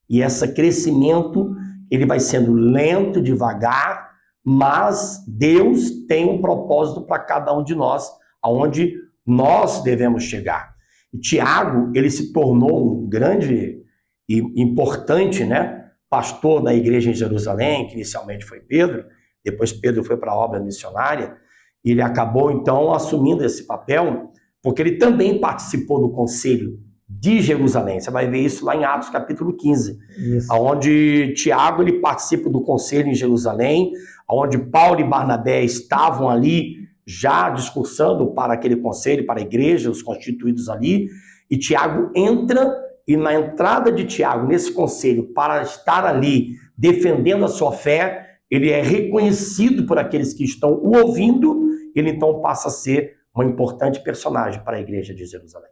E 0.08 0.22
esse 0.22 0.46
crescimento, 0.54 1.54
ele 1.90 2.06
vai 2.06 2.20
sendo 2.20 2.52
lento, 2.52 3.20
devagar, 3.20 4.08
mas 4.44 5.22
Deus 5.26 6.06
tem 6.06 6.28
um 6.28 6.40
propósito 6.40 7.02
para 7.02 7.18
cada 7.18 7.56
um 7.56 7.62
de 7.62 7.74
nós, 7.74 8.10
aonde 8.42 8.94
nós 9.26 9.82
devemos 9.82 10.24
chegar. 10.24 10.74
E 11.12 11.18
Tiago, 11.18 11.92
ele 11.94 12.10
se 12.10 12.32
tornou 12.32 13.02
um 13.02 13.08
grande 13.08 13.82
e 14.28 14.38
importante, 14.60 15.44
né, 15.44 15.90
pastor 16.10 16.62
da 16.62 16.74
igreja 16.74 17.10
em 17.10 17.14
Jerusalém, 17.14 17.86
que 17.86 17.94
inicialmente 17.94 18.44
foi 18.44 18.60
Pedro, 18.60 19.04
depois 19.44 19.72
Pedro 19.72 20.04
foi 20.04 20.16
para 20.16 20.32
a 20.32 20.36
obra 20.36 20.60
missionária, 20.60 21.36
e 21.84 21.92
ele 21.92 22.02
acabou 22.02 22.50
então 22.50 22.92
assumindo 22.92 23.44
esse 23.44 23.66
papel, 23.66 24.32
porque 24.62 24.82
ele 24.82 24.96
também 24.96 25.40
participou 25.40 26.00
do 26.00 26.10
conselho 26.10 26.78
de 27.08 27.40
Jerusalém. 27.40 28.00
Você 28.00 28.10
vai 28.10 28.28
ver 28.28 28.40
isso 28.40 28.64
lá 28.64 28.76
em 28.76 28.84
Atos 28.84 29.08
capítulo 29.08 29.56
15, 29.56 29.98
isso. 30.18 30.52
onde 30.52 31.32
Tiago 31.34 31.82
ele 31.82 32.00
participa 32.00 32.50
do 32.50 32.60
conselho 32.60 33.08
em 33.08 33.14
Jerusalém, 33.14 33.92
onde 34.28 34.58
Paulo 34.58 35.00
e 35.00 35.04
Barnabé 35.04 35.64
estavam 35.64 36.28
ali 36.28 36.76
já 37.06 37.48
discursando 37.48 38.34
para 38.34 38.52
aquele 38.52 38.76
conselho, 38.76 39.24
para 39.24 39.40
a 39.40 39.42
igreja, 39.42 39.90
os 39.90 40.02
constituídos 40.02 40.68
ali, 40.68 41.08
e 41.50 41.56
Tiago 41.56 42.10
entra 42.14 42.76
e 43.06 43.16
na 43.16 43.32
entrada 43.32 43.90
de 43.90 44.04
Tiago 44.04 44.46
nesse 44.46 44.70
conselho 44.70 45.32
para 45.32 45.62
estar 45.62 46.04
ali 46.04 46.50
defendendo 46.76 47.46
a 47.46 47.48
sua 47.48 47.72
fé, 47.72 48.36
ele 48.50 48.68
é 48.68 48.82
reconhecido 48.82 49.86
por 49.86 49.98
aqueles 49.98 50.34
que 50.34 50.44
estão 50.44 50.74
o 50.74 50.94
ouvindo, 50.94 51.70
ele 51.96 52.10
então 52.10 52.42
passa 52.42 52.68
a 52.68 52.70
ser 52.70 53.16
uma 53.34 53.46
importante 53.46 54.02
personagem 54.02 54.62
para 54.62 54.76
a 54.76 54.80
igreja 54.80 55.14
de 55.14 55.24
Jerusalém. 55.24 55.70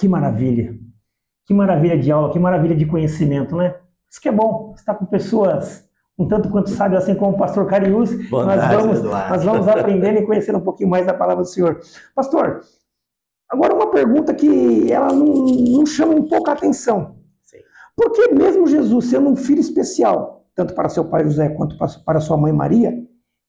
Que 0.00 0.08
maravilha! 0.08 0.76
Que 1.44 1.54
maravilha 1.54 1.98
de 1.98 2.10
aula, 2.10 2.32
que 2.32 2.38
maravilha 2.38 2.74
de 2.74 2.86
conhecimento, 2.86 3.54
né? 3.54 3.76
Isso 4.10 4.20
que 4.20 4.28
é 4.28 4.32
bom, 4.32 4.72
estar 4.74 4.94
com 4.94 5.04
pessoas 5.04 5.88
um 6.18 6.28
tanto 6.28 6.50
quanto 6.50 6.68
sábias, 6.68 7.02
assim 7.02 7.14
como 7.14 7.34
o 7.34 7.38
pastor 7.38 7.66
Carius, 7.66 8.10
nós 8.30 8.68
vamos, 8.68 9.02
nós 9.02 9.42
vamos 9.42 9.66
aprendendo 9.66 10.18
e 10.18 10.26
conhecendo 10.26 10.58
um 10.58 10.62
pouquinho 10.62 10.90
mais 10.90 11.06
da 11.06 11.14
palavra 11.14 11.42
do 11.42 11.48
Senhor. 11.48 11.80
Pastor, 12.14 12.60
agora 13.48 13.74
uma 13.74 13.90
pergunta 13.90 14.34
que 14.34 14.92
ela 14.92 15.14
não, 15.14 15.26
não 15.26 15.86
chama 15.86 16.12
um 16.12 16.28
pouco 16.28 16.50
a 16.50 16.52
atenção. 16.52 17.16
Sim. 17.42 17.56
Por 17.96 18.12
que 18.12 18.34
mesmo 18.34 18.66
Jesus, 18.66 19.06
sendo 19.06 19.30
um 19.30 19.36
filho 19.36 19.60
especial, 19.60 20.44
tanto 20.54 20.74
para 20.74 20.90
seu 20.90 21.06
pai 21.06 21.24
José 21.24 21.48
quanto 21.48 21.78
para 22.04 22.20
sua 22.20 22.36
mãe 22.36 22.52
Maria, 22.52 22.94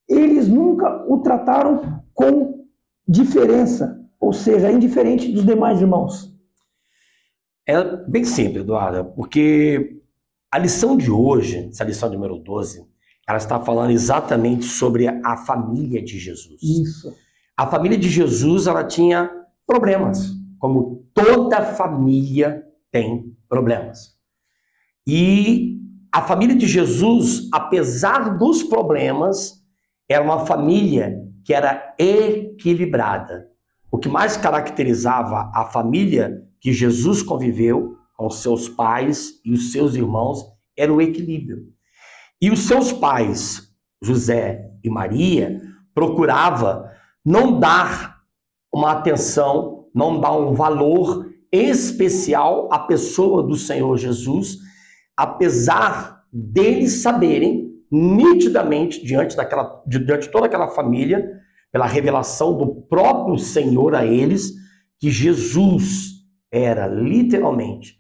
eles 0.08 0.48
nunca 0.48 1.06
o 1.10 1.18
trataram 1.18 2.02
com 2.14 2.66
diferença, 3.06 4.00
ou 4.18 4.32
seja, 4.32 4.72
indiferente 4.72 5.30
dos 5.34 5.46
demais 5.46 5.82
irmãos? 5.82 6.31
É 7.72 8.06
bem 8.06 8.26
simples, 8.26 8.64
Eduardo, 8.64 9.14
porque 9.16 10.02
a 10.52 10.60
lição 10.60 10.98
de 10.98 11.10
hoje, 11.10 11.70
essa 11.70 11.86
lição 11.86 12.10
número 12.10 12.38
12, 12.38 12.86
ela 13.26 13.38
está 13.38 13.62
falando 13.62 13.92
exatamente 13.92 14.66
sobre 14.66 15.08
a 15.08 15.38
família 15.38 16.04
de 16.04 16.20
Jesus. 16.20 16.62
Isso. 16.62 17.16
A 17.56 17.66
família 17.66 17.98
de 17.98 18.10
Jesus, 18.10 18.68
ela 18.68 18.84
tinha 18.84 19.32
problemas, 19.66 20.32
como 20.60 21.08
toda 21.14 21.64
família 21.64 22.62
tem 22.92 23.34
problemas. 23.48 24.18
E 25.08 25.80
a 26.12 26.22
família 26.22 26.58
de 26.58 26.68
Jesus, 26.68 27.48
apesar 27.54 28.38
dos 28.38 28.64
problemas, 28.64 29.64
era 30.10 30.22
uma 30.22 30.46
família 30.46 31.18
que 31.46 31.54
era 31.54 31.96
equilibrada. 31.98 33.48
O 33.90 33.98
que 33.98 34.10
mais 34.10 34.36
caracterizava 34.36 35.50
a 35.56 35.64
família 35.72 36.51
que 36.62 36.72
Jesus 36.72 37.24
conviveu 37.24 37.98
com 38.16 38.30
seus 38.30 38.70
pais 38.70 39.42
e 39.44 39.52
os 39.52 39.72
seus 39.72 39.96
irmãos 39.96 40.46
era 40.78 40.94
o 40.94 41.02
equilíbrio. 41.02 41.66
E 42.40 42.52
os 42.52 42.60
seus 42.60 42.94
pais, 42.94 43.68
José 44.02 44.70
e 44.84 44.90
Maria, 44.90 45.60
procurava 45.94 46.92
não 47.26 47.60
dar 47.60 48.22
uma 48.74 48.92
atenção, 48.92 49.88
não 49.94 50.22
dar 50.22 50.38
um 50.38 50.54
valor 50.54 51.32
especial 51.52 52.70
à 52.72 52.80
pessoa 52.80 53.44
do 53.44 53.56
Senhor 53.56 53.98
Jesus, 53.98 54.58
apesar 55.18 56.24
deles 56.32 57.02
saberem 57.02 57.72
nitidamente 57.92 59.04
diante 59.04 59.36
daquela 59.36 59.84
diante 59.86 60.28
de 60.28 60.32
toda 60.32 60.46
aquela 60.46 60.70
família, 60.70 61.30
pela 61.72 61.86
revelação 61.86 62.58
do 62.58 62.68
próprio 62.84 63.38
Senhor 63.38 63.94
a 63.96 64.06
eles, 64.06 64.54
que 65.00 65.10
Jesus 65.12 66.11
era 66.52 66.88
literalmente 66.88 67.98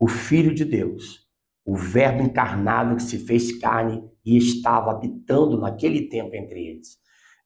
o 0.00 0.08
filho 0.08 0.54
de 0.54 0.64
Deus, 0.64 1.26
o 1.64 1.76
verbo 1.76 2.22
encarnado 2.22 2.96
que 2.96 3.02
se 3.02 3.18
fez 3.18 3.58
carne 3.60 4.02
e 4.24 4.36
estava 4.36 4.90
habitando 4.90 5.60
naquele 5.60 6.08
tempo 6.08 6.34
entre 6.34 6.66
eles. 6.66 6.98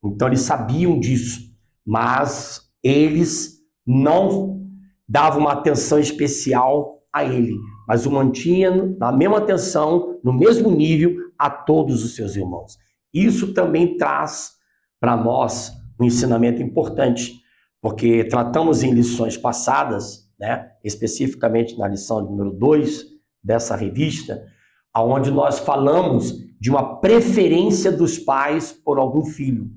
Então 0.05 0.29
eles 0.29 0.41
sabiam 0.41 0.99
disso, 0.99 1.41
mas 1.85 2.63
eles 2.83 3.57
não 3.85 4.65
davam 5.09 5.41
uma 5.41 5.53
atenção 5.53 5.99
especial 5.99 7.03
a 7.13 7.25
ele, 7.25 7.57
mas 7.89 8.07
o 8.07 8.11
mantinham 8.11 8.97
na 8.99 9.11
mesma 9.11 9.39
atenção, 9.39 10.19
no 10.23 10.33
mesmo 10.33 10.71
nível 10.71 11.17
a 11.39 11.51
todos 11.51 12.05
os 12.05 12.15
seus 12.15 12.37
irmãos. 12.37 12.79
Isso 13.13 13.53
também 13.53 13.97
traz 13.97 14.53
para 15.01 15.17
nós 15.17 15.73
um 15.99 16.05
ensinamento 16.05 16.63
importante, 16.63 17.41
porque 17.81 18.25
tratamos 18.25 18.83
em 18.83 18.93
lições 18.93 19.37
passadas, 19.37 20.26
né, 20.39 20.71
especificamente 20.85 21.79
na 21.79 21.89
lição 21.89 22.21
número 22.23 22.53
2 22.53 23.05
dessa 23.43 23.77
revista, 23.77 24.45
aonde 24.93 25.31
nós 25.31 25.59
falamos 25.59 26.35
de 26.61 26.71
uma 26.71 27.01
preferência 27.01 27.93
dos 27.93 28.19
pais 28.19 28.73
por 28.73 28.99
algum 28.99 29.25
filho. 29.25 29.71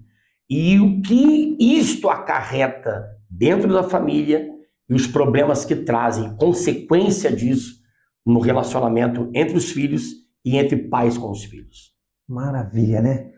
E 0.50 0.80
o 0.80 1.02
que 1.02 1.58
isto 1.60 2.10
acarreta 2.10 3.06
dentro 3.30 3.72
da 3.72 3.84
família 3.84 4.50
e 4.90 4.94
os 4.94 5.06
problemas 5.06 5.64
que 5.64 5.76
trazem 5.76 6.36
consequência 6.36 7.32
disso 7.32 7.80
no 8.26 8.40
relacionamento 8.40 9.30
entre 9.34 9.56
os 9.58 9.72
filhos 9.72 10.14
e 10.44 10.58
entre 10.58 10.78
pais 10.90 11.18
com 11.18 11.30
os 11.30 11.44
filhos. 11.44 11.94
Maravilha, 12.28 13.02
né? 13.02 13.32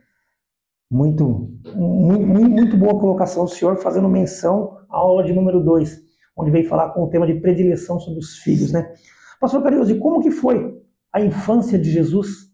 Muito, 0.89 1.49
muito, 1.75 2.27
muito 2.27 2.77
boa 2.77 2.99
colocação 2.99 3.45
do 3.45 3.51
senhor, 3.51 3.77
fazendo 3.77 4.09
menção 4.09 4.77
à 4.89 4.97
aula 4.97 5.23
de 5.23 5.33
número 5.33 5.63
2, 5.63 6.10
onde 6.35 6.51
veio 6.51 6.67
falar 6.67 6.89
com 6.89 7.03
o 7.03 7.09
tema 7.09 7.27
de 7.27 7.35
predileção 7.35 7.99
sobre 7.99 8.19
os 8.19 8.37
filhos, 8.37 8.71
né? 8.71 8.93
Pastor 9.39 9.63
Carioso, 9.63 9.91
e 9.91 9.99
como 9.99 10.21
que 10.21 10.31
foi 10.31 10.79
a 11.13 11.19
infância 11.19 11.77
de 11.77 11.91
Jesus 11.91 12.51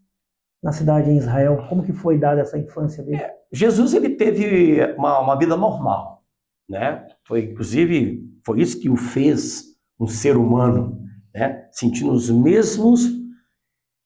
na 0.62 0.72
cidade 0.72 1.10
em 1.10 1.18
Israel? 1.18 1.66
Como 1.68 1.82
que 1.82 1.92
foi 1.92 2.18
dada 2.18 2.40
essa 2.40 2.58
infância 2.58 3.02
dele? 3.04 3.18
É, 3.18 3.34
Jesus 3.52 3.94
ele 3.94 4.10
teve 4.10 4.82
uma, 4.96 5.20
uma 5.20 5.38
vida 5.38 5.56
normal, 5.56 6.24
né? 6.68 7.06
Foi 7.26 7.44
inclusive 7.44 8.26
foi 8.44 8.60
isso 8.60 8.80
que 8.80 8.88
o 8.88 8.96
fez 8.96 9.64
um 10.00 10.06
ser 10.06 10.36
humano, 10.36 11.00
né? 11.34 11.68
Sentindo 11.72 12.12
os 12.12 12.30
mesmos 12.30 13.06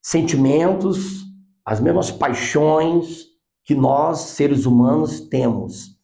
sentimentos, 0.02 1.22
as 1.64 1.80
mesmas 1.80 2.10
paixões 2.10 3.26
que 3.64 3.74
nós 3.74 4.18
seres 4.20 4.66
humanos 4.66 5.20
temos. 5.20 5.96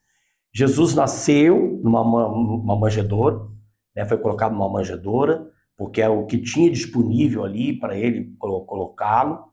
Jesus 0.55 0.95
nasceu 0.95 1.81
numa 1.83 2.03
uma 2.03 2.79
manjedoura, 2.79 3.47
né? 3.95 4.05
Foi 4.05 4.19
colocado 4.19 4.53
numa 4.53 4.71
manjedoura 4.71 5.47
porque 5.79 6.03
é 6.03 6.09
o 6.09 6.27
que 6.27 6.39
tinha 6.39 6.69
disponível 6.69 7.45
ali 7.45 7.79
para 7.79 7.97
ele 7.97 8.35
colocá-lo, 8.39 9.45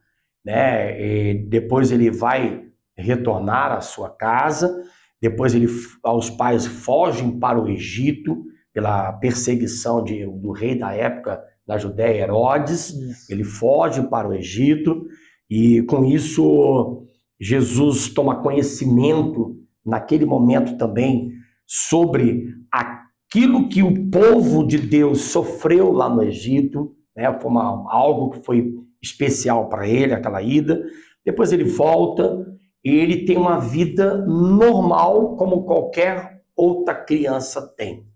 né? 0.44 1.00
E 1.00 1.48
depois 1.48 1.92
ele 1.92 2.10
vai 2.10 2.66
retornar 2.98 3.72
à 3.72 3.80
sua 3.80 4.10
casa, 4.10 4.76
depois 5.22 5.54
ele, 5.54 5.68
os 6.04 6.30
pais 6.32 6.66
fogem 6.66 7.40
para 7.40 7.62
o 7.62 7.70
Egito 7.70 8.44
pela 8.74 9.14
perseguição 9.14 10.04
de, 10.04 10.26
do 10.26 10.52
rei 10.52 10.78
da 10.78 10.94
época 10.94 11.42
da 11.66 11.78
Judéia, 11.78 12.24
Herodes, 12.24 12.90
isso. 12.90 13.32
ele 13.32 13.44
foge 13.44 14.02
para 14.04 14.28
o 14.28 14.34
Egito 14.34 15.06
e 15.50 15.82
com 15.84 16.04
isso 16.04 17.06
Jesus 17.40 18.10
toma 18.10 18.42
conhecimento 18.42 19.56
naquele 19.86 20.26
momento 20.26 20.78
também 20.78 21.32
sobre 21.66 22.54
a 22.72 23.05
aquilo 23.28 23.68
que 23.68 23.84
o 23.84 24.10
povo 24.10 24.66
de 24.66 24.78
Deus 24.78 25.22
sofreu 25.22 25.92
lá 25.92 26.10
no 26.10 26.24
Egito, 26.24 26.96
né, 27.16 27.38
foi 27.40 27.52
uma, 27.52 27.92
algo 27.92 28.32
que 28.32 28.46
foi 28.46 28.74
especial 29.02 29.70
para 29.70 29.88
ele, 29.88 30.14
aquela 30.14 30.42
ida. 30.42 30.84
Depois 31.26 31.52
ele 31.52 31.64
volta 31.64 32.46
e 32.84 32.90
ele 32.90 33.26
tem 33.26 33.38
uma 33.38 33.60
vida 33.60 34.18
normal, 34.26 35.36
como 35.36 35.66
qualquer 35.66 36.44
outra 36.56 36.96
criança 36.96 37.62
tem. 37.76 38.08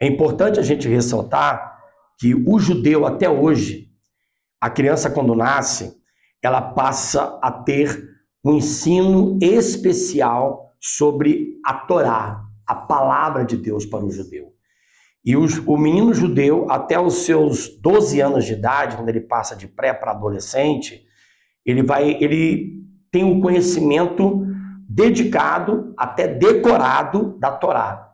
É 0.00 0.06
importante 0.06 0.58
a 0.58 0.62
gente 0.62 0.88
ressaltar 0.88 1.78
que 2.18 2.34
o 2.34 2.58
judeu, 2.58 3.06
até 3.06 3.28
hoje, 3.28 3.88
a 4.60 4.68
criança, 4.68 5.10
quando 5.10 5.34
nasce, 5.34 5.96
ela 6.42 6.60
passa 6.60 7.38
a 7.42 7.50
ter 7.50 8.08
um 8.44 8.54
ensino 8.54 9.38
especial 9.42 10.72
sobre 10.80 11.58
a 11.64 11.74
Torá, 11.74 12.47
a 12.68 12.74
palavra 12.74 13.46
de 13.46 13.56
Deus 13.56 13.86
para 13.86 14.04
o 14.04 14.10
judeu. 14.10 14.52
E 15.24 15.34
o, 15.34 15.46
o 15.66 15.76
menino 15.78 16.12
judeu, 16.12 16.70
até 16.70 17.00
os 17.00 17.24
seus 17.24 17.68
12 17.80 18.20
anos 18.20 18.44
de 18.44 18.52
idade, 18.52 18.96
quando 18.96 19.08
ele 19.08 19.22
passa 19.22 19.56
de 19.56 19.66
pré 19.66 19.92
para 19.94 20.12
adolescente, 20.12 21.02
ele 21.64 21.82
vai, 21.82 22.16
ele 22.20 22.82
tem 23.10 23.24
um 23.24 23.40
conhecimento 23.40 24.46
dedicado, 24.88 25.94
até 25.96 26.28
decorado 26.28 27.38
da 27.38 27.50
Torá. 27.50 28.12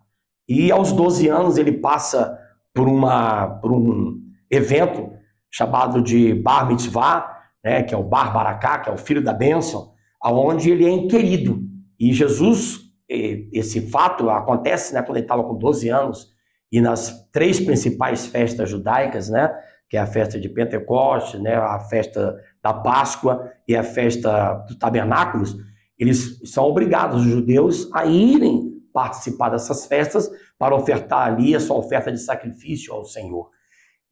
E 0.48 0.70
aos 0.70 0.92
12 0.92 1.28
anos 1.28 1.58
ele 1.58 1.72
passa 1.72 2.38
por, 2.72 2.88
uma, 2.88 3.46
por 3.60 3.72
um 3.72 4.20
evento 4.50 5.10
chamado 5.50 6.02
de 6.02 6.34
Bar 6.34 6.66
Mitzvah, 6.66 7.42
né, 7.64 7.82
que 7.82 7.94
é 7.94 7.98
o 7.98 8.02
Bar 8.04 8.32
Baraká, 8.32 8.78
que 8.78 8.90
é 8.90 8.92
o 8.92 8.98
filho 8.98 9.22
da 9.22 9.32
bênção, 9.32 9.92
aonde 10.20 10.70
ele 10.70 10.84
é 10.84 10.90
inquirido. 10.90 11.62
E 11.98 12.12
Jesus 12.12 12.83
esse 13.08 13.90
fato 13.90 14.30
acontece 14.30 14.94
né, 14.94 15.02
quando 15.02 15.16
ele 15.16 15.24
estava 15.24 15.44
com 15.44 15.56
12 15.56 15.88
anos 15.88 16.32
e 16.72 16.80
nas 16.80 17.28
três 17.30 17.60
principais 17.60 18.26
festas 18.26 18.70
judaicas, 18.70 19.28
né, 19.28 19.54
que 19.88 19.96
é 19.96 20.00
a 20.00 20.06
festa 20.06 20.40
de 20.40 20.48
Pentecostes, 20.48 21.40
né, 21.40 21.54
a 21.54 21.78
festa 21.78 22.36
da 22.62 22.72
Páscoa 22.72 23.52
e 23.68 23.76
a 23.76 23.82
festa 23.82 24.54
dos 24.66 24.76
Tabernáculos, 24.76 25.56
eles 25.98 26.40
são 26.44 26.64
obrigados, 26.64 27.20
os 27.20 27.30
judeus, 27.30 27.88
a 27.92 28.04
irem 28.06 28.72
participar 28.92 29.50
dessas 29.50 29.86
festas 29.86 30.30
para 30.58 30.74
ofertar 30.74 31.26
ali 31.26 31.54
a 31.54 31.60
sua 31.60 31.76
oferta 31.76 32.10
de 32.10 32.18
sacrifício 32.18 32.92
ao 32.92 33.04
Senhor. 33.04 33.50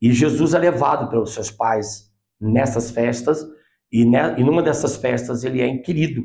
E 0.01 0.13
Jesus 0.13 0.55
é 0.55 0.59
levado 0.59 1.09
pelos 1.09 1.33
seus 1.33 1.51
pais 1.51 2.11
nessas 2.41 2.91
festas, 2.91 3.45
e, 3.91 4.05
né, 4.05 4.35
e 4.39 4.43
numa 4.45 4.63
dessas 4.63 4.97
festas 4.97 5.45
ele 5.45 5.61
é 5.61 5.67
inquirido, 5.67 6.25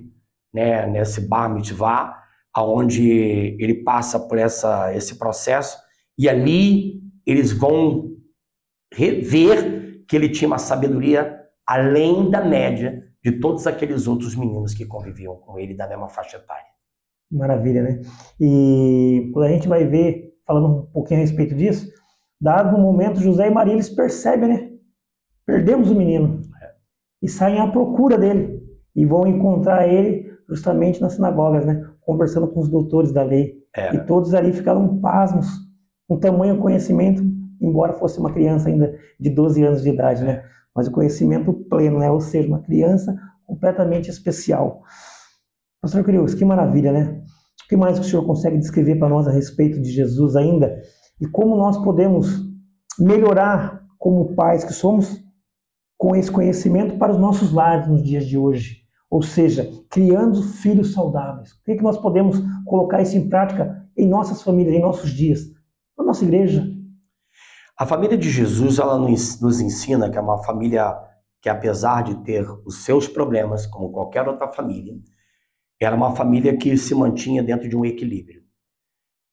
né, 0.54 0.88
nesse 0.88 1.22
bar 1.28 1.50
mitzvah, 1.50 2.27
aonde 2.58 3.08
ele 3.60 3.84
passa 3.84 4.20
por 4.20 4.36
essa, 4.36 4.92
esse 4.96 5.20
processo 5.20 5.78
e 6.18 6.28
ali 6.28 7.04
eles 7.24 7.52
vão 7.52 8.16
ver 8.98 10.04
que 10.08 10.16
ele 10.16 10.28
tinha 10.28 10.48
uma 10.48 10.58
sabedoria 10.58 11.40
além 11.68 12.32
da 12.32 12.44
média 12.44 13.04
de 13.24 13.34
todos 13.34 13.68
aqueles 13.68 14.08
outros 14.08 14.36
meninos 14.36 14.74
que 14.74 14.88
conviviam 14.88 15.36
com 15.36 15.60
ele 15.60 15.76
da 15.76 15.88
mesma 15.88 16.10
faixa 16.10 16.38
etária. 16.38 16.66
Maravilha, 17.32 17.84
né? 17.84 18.02
E 18.42 19.30
quando 19.32 19.46
a 19.46 19.50
gente 19.50 19.68
vai 19.68 19.86
ver, 19.86 20.34
falando 20.44 20.80
um 20.80 20.86
pouquinho 20.88 21.20
a 21.20 21.22
respeito 21.22 21.54
disso, 21.54 21.88
dado 22.42 22.76
o 22.76 22.82
momento, 22.82 23.20
José 23.20 23.50
e 23.50 23.52
Maria 23.52 23.74
eles 23.74 23.90
percebem, 23.90 24.50
né? 24.50 24.72
Perdemos 25.46 25.92
o 25.92 25.96
menino 25.96 26.42
é. 26.60 26.72
e 27.22 27.30
saem 27.30 27.60
à 27.60 27.68
procura 27.68 28.18
dele 28.18 28.64
e 28.96 29.06
vão 29.06 29.28
encontrar 29.28 29.88
ele 29.88 30.27
justamente 30.50 31.02
nas 31.02 31.14
sinagogas, 31.14 31.66
né? 31.66 31.86
conversando 32.02 32.48
com 32.48 32.62
os 32.62 32.70
doutores 32.70 33.12
da 33.12 33.24
lei. 33.24 33.56
É. 33.76 33.94
E 33.94 34.06
todos 34.06 34.34
ali 34.34 34.54
ficaram 34.54 35.00
pasmos, 35.00 35.48
com 36.08 36.18
tamanho 36.18 36.58
conhecimento, 36.58 37.22
embora 37.62 37.94
fosse 37.94 38.20
uma 38.20 38.32
criança 38.32 38.70
ainda 38.70 38.98
de 39.20 39.30
12 39.30 39.64
anos 39.64 39.84
de 39.84 39.90
idade, 39.90 40.24
né? 40.24 40.44
Mas 40.74 40.88
o 40.88 40.92
conhecimento 40.92 41.54
pleno, 41.54 42.00
né? 42.00 42.10
Ou 42.10 42.22
seja, 42.22 42.48
uma 42.48 42.62
criança 42.62 43.16
completamente 43.46 44.10
especial. 44.10 44.84
Pastor 45.82 46.04
Crius, 46.04 46.34
que 46.34 46.46
maravilha, 46.46 46.92
né? 46.92 47.22
O 47.66 47.68
que 47.68 47.76
mais 47.76 48.00
o 48.00 48.04
senhor 48.04 48.26
consegue 48.26 48.58
descrever 48.58 48.96
para 48.96 49.10
nós 49.10 49.28
a 49.28 49.32
respeito 49.32 49.82
de 49.82 49.90
Jesus 49.92 50.36
ainda? 50.36 50.82
E 51.20 51.28
como 51.28 51.58
nós 51.58 51.78
podemos 51.84 52.42
melhorar 52.98 53.84
como 53.98 54.34
pais 54.36 54.64
que 54.64 54.74
somos 54.74 55.22
com 55.98 56.16
esse 56.16 56.32
conhecimento 56.32 56.98
para 56.98 57.12
os 57.12 57.20
nossos 57.20 57.52
lares 57.52 57.88
nos 57.88 58.04
dias 58.04 58.26
de 58.26 58.38
hoje? 58.38 58.87
Ou 59.10 59.22
seja, 59.22 59.70
criando 59.90 60.44
filhos 60.44 60.94
saudáveis. 60.94 61.52
O 61.52 61.64
que, 61.64 61.72
é 61.72 61.78
que 61.78 61.84
nós 61.84 61.98
podemos 61.98 62.38
colocar 62.66 63.02
isso 63.02 63.16
em 63.16 63.30
prática 63.30 63.88
em 63.98 64.08
nossas 64.08 64.42
famílias, 64.42 64.76
em 64.76 64.82
nossos 64.82 65.12
dias? 65.12 65.42
Na 65.98 66.04
nossa 66.04 66.26
igreja. 66.26 66.68
A 67.78 67.86
família 67.86 68.18
de 68.18 68.30
Jesus, 68.30 68.80
ela 68.80 68.98
nos 68.98 69.62
ensina 69.62 70.10
que 70.10 70.18
é 70.18 70.22
uma 70.22 70.44
família 70.44 70.98
que, 71.42 71.48
apesar 71.48 72.04
de 72.04 72.24
ter 72.24 72.46
os 72.66 72.84
seus 72.84 73.08
problemas, 73.08 73.66
como 73.66 73.92
qualquer 73.92 74.28
outra 74.28 74.52
família, 74.52 74.94
era 75.80 75.96
uma 75.96 76.16
família 76.16 76.58
que 76.58 76.76
se 76.76 76.96
mantinha 76.96 77.44
dentro 77.44 77.70
de 77.70 77.76
um 77.76 77.86
equilíbrio. 77.86 78.42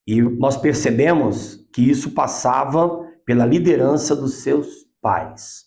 E 0.07 0.21
nós 0.21 0.57
percebemos 0.57 1.67
que 1.73 1.83
isso 1.83 2.13
passava 2.13 3.03
pela 3.25 3.47
liderança 3.47 4.15
dos 4.15 4.35
seus 4.35 4.85
pais. 5.01 5.65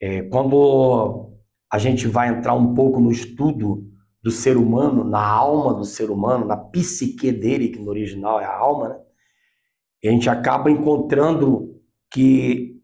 É, 0.00 0.22
quando 0.22 1.39
a 1.70 1.78
gente 1.78 2.08
vai 2.08 2.28
entrar 2.28 2.54
um 2.54 2.74
pouco 2.74 3.00
no 3.00 3.12
estudo 3.12 3.86
do 4.22 4.30
ser 4.30 4.56
humano, 4.56 5.04
na 5.04 5.24
alma 5.24 5.72
do 5.72 5.84
ser 5.84 6.10
humano, 6.10 6.44
na 6.44 6.56
psique 6.56 7.32
dele, 7.32 7.68
que 7.68 7.78
no 7.78 7.88
original 7.88 8.40
é 8.40 8.44
a 8.44 8.56
alma, 8.56 8.88
né? 8.90 8.98
E 10.02 10.08
a 10.08 10.10
gente 10.10 10.28
acaba 10.28 10.68
encontrando 10.70 11.80
que 12.10 12.78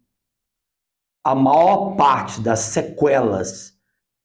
a 1.25 1.35
maior 1.35 1.97
parte 1.97 2.41
das 2.41 2.61
sequelas 2.61 3.73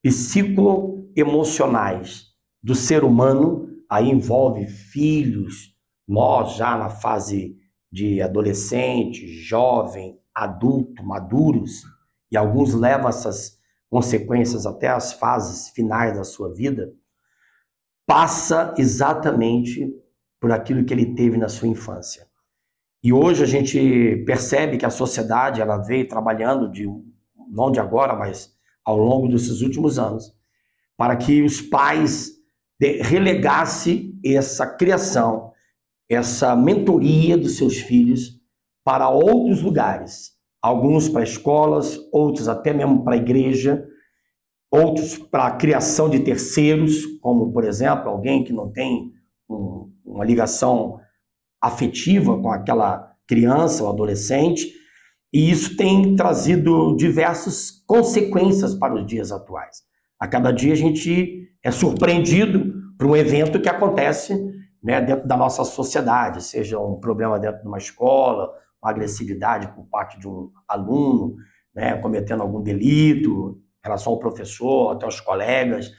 psicoemocionais 0.04 2.28
do 2.62 2.76
ser 2.76 3.04
humano 3.04 3.68
aí 3.90 4.10
envolve 4.10 4.68
filhos, 4.68 5.76
nós 6.08 6.56
já 6.56 6.78
na 6.78 6.90
fase 6.90 7.58
de 7.92 8.22
adolescente, 8.22 9.28
jovem, 9.28 10.18
adulto, 10.34 11.04
maduros, 11.04 11.84
e 12.32 12.38
alguns 12.38 12.74
levam 12.74 13.10
essas 13.10 13.60
consequências 13.92 14.66
até 14.66 14.88
as 14.88 15.12
fases 15.12 15.68
finais 15.70 16.16
da 16.16 16.24
sua 16.24 16.54
vida, 16.54 16.94
passa 18.08 18.74
exatamente 18.78 19.94
por 20.40 20.50
aquilo 20.50 20.86
que 20.86 20.94
ele 20.94 21.14
teve 21.14 21.38
na 21.38 21.50
sua 21.50 21.68
infância. 21.68 22.26
E 23.04 23.12
hoje 23.12 23.44
a 23.44 23.46
gente 23.46 24.24
percebe 24.26 24.78
que 24.78 24.86
a 24.86 24.90
sociedade 24.90 25.60
ela 25.60 25.78
veio 25.78 26.08
trabalhando 26.08 26.72
de 26.72 26.88
não 27.50 27.70
de 27.70 27.82
agora, 27.82 28.16
mas 28.16 28.56
ao 28.86 28.98
longo 28.98 29.28
desses 29.28 29.62
últimos 29.62 30.00
anos, 30.00 30.34
para 30.96 31.18
que 31.18 31.42
os 31.44 31.62
pais 31.62 32.32
relegasse 32.80 34.18
essa 34.24 34.66
criação, 34.66 35.52
essa 36.10 36.56
mentoria 36.56 37.38
dos 37.38 37.58
seus 37.58 37.78
filhos 37.78 38.40
para 38.86 39.10
outros 39.10 39.62
lugares, 39.62 40.32
alguns 40.62 41.10
para 41.10 41.24
escolas, 41.24 42.00
outros 42.12 42.48
até 42.48 42.74
mesmo 42.74 43.04
para 43.04 43.16
a 43.16 43.18
igreja, 43.18 43.86
outros 44.70 45.18
para 45.18 45.48
a 45.48 45.52
criação 45.52 46.10
de 46.10 46.20
terceiros, 46.20 47.06
como 47.22 47.52
por 47.52 47.64
exemplo 47.64 48.10
alguém 48.10 48.44
que 48.44 48.54
não 48.54 48.72
tem 48.72 49.12
um, 49.50 49.92
uma 50.06 50.24
ligação 50.24 51.00
afetiva 51.60 52.40
com 52.40 52.52
aquela 52.52 53.12
criança 53.28 53.84
ou 53.84 53.90
adolescente, 53.90 54.72
e 55.34 55.50
isso 55.50 55.78
tem 55.78 56.16
trazido 56.16 56.96
diversas 56.96 57.72
consequências 57.88 58.76
para 58.76 58.94
os 58.94 59.06
dias 59.06 59.32
atuais. 59.32 59.84
A 60.20 60.28
cada 60.28 60.52
dia 60.52 60.74
a 60.74 60.78
gente 60.78 61.50
é 61.64 61.72
surpreendido 61.72 62.74
por 62.98 63.08
um 63.08 63.16
evento 63.16 63.60
que 63.60 63.70
acontece 63.70 64.36
né, 64.84 65.02
dentro 65.02 65.28
da 65.28 65.38
nossa 65.38 65.64
sociedade, 65.64 66.44
seja 66.44 66.80
um 66.80 67.00
problema 67.00 67.40
dentro 67.40 67.62
de 67.62 67.68
uma 67.68 67.78
escola, 67.78 68.52
agressividade 68.82 69.68
por 69.76 69.86
parte 69.86 70.20
de 70.20 70.28
um 70.28 70.52
aluno, 70.68 71.36
né, 71.74 71.98
cometendo 71.98 72.42
algum 72.42 72.62
delito 72.62 73.60
em 73.84 73.88
relação 73.88 74.14
ao 74.14 74.20
professor, 74.20 74.92
até 74.92 75.06
aos 75.06 75.20
colegas, 75.20 75.92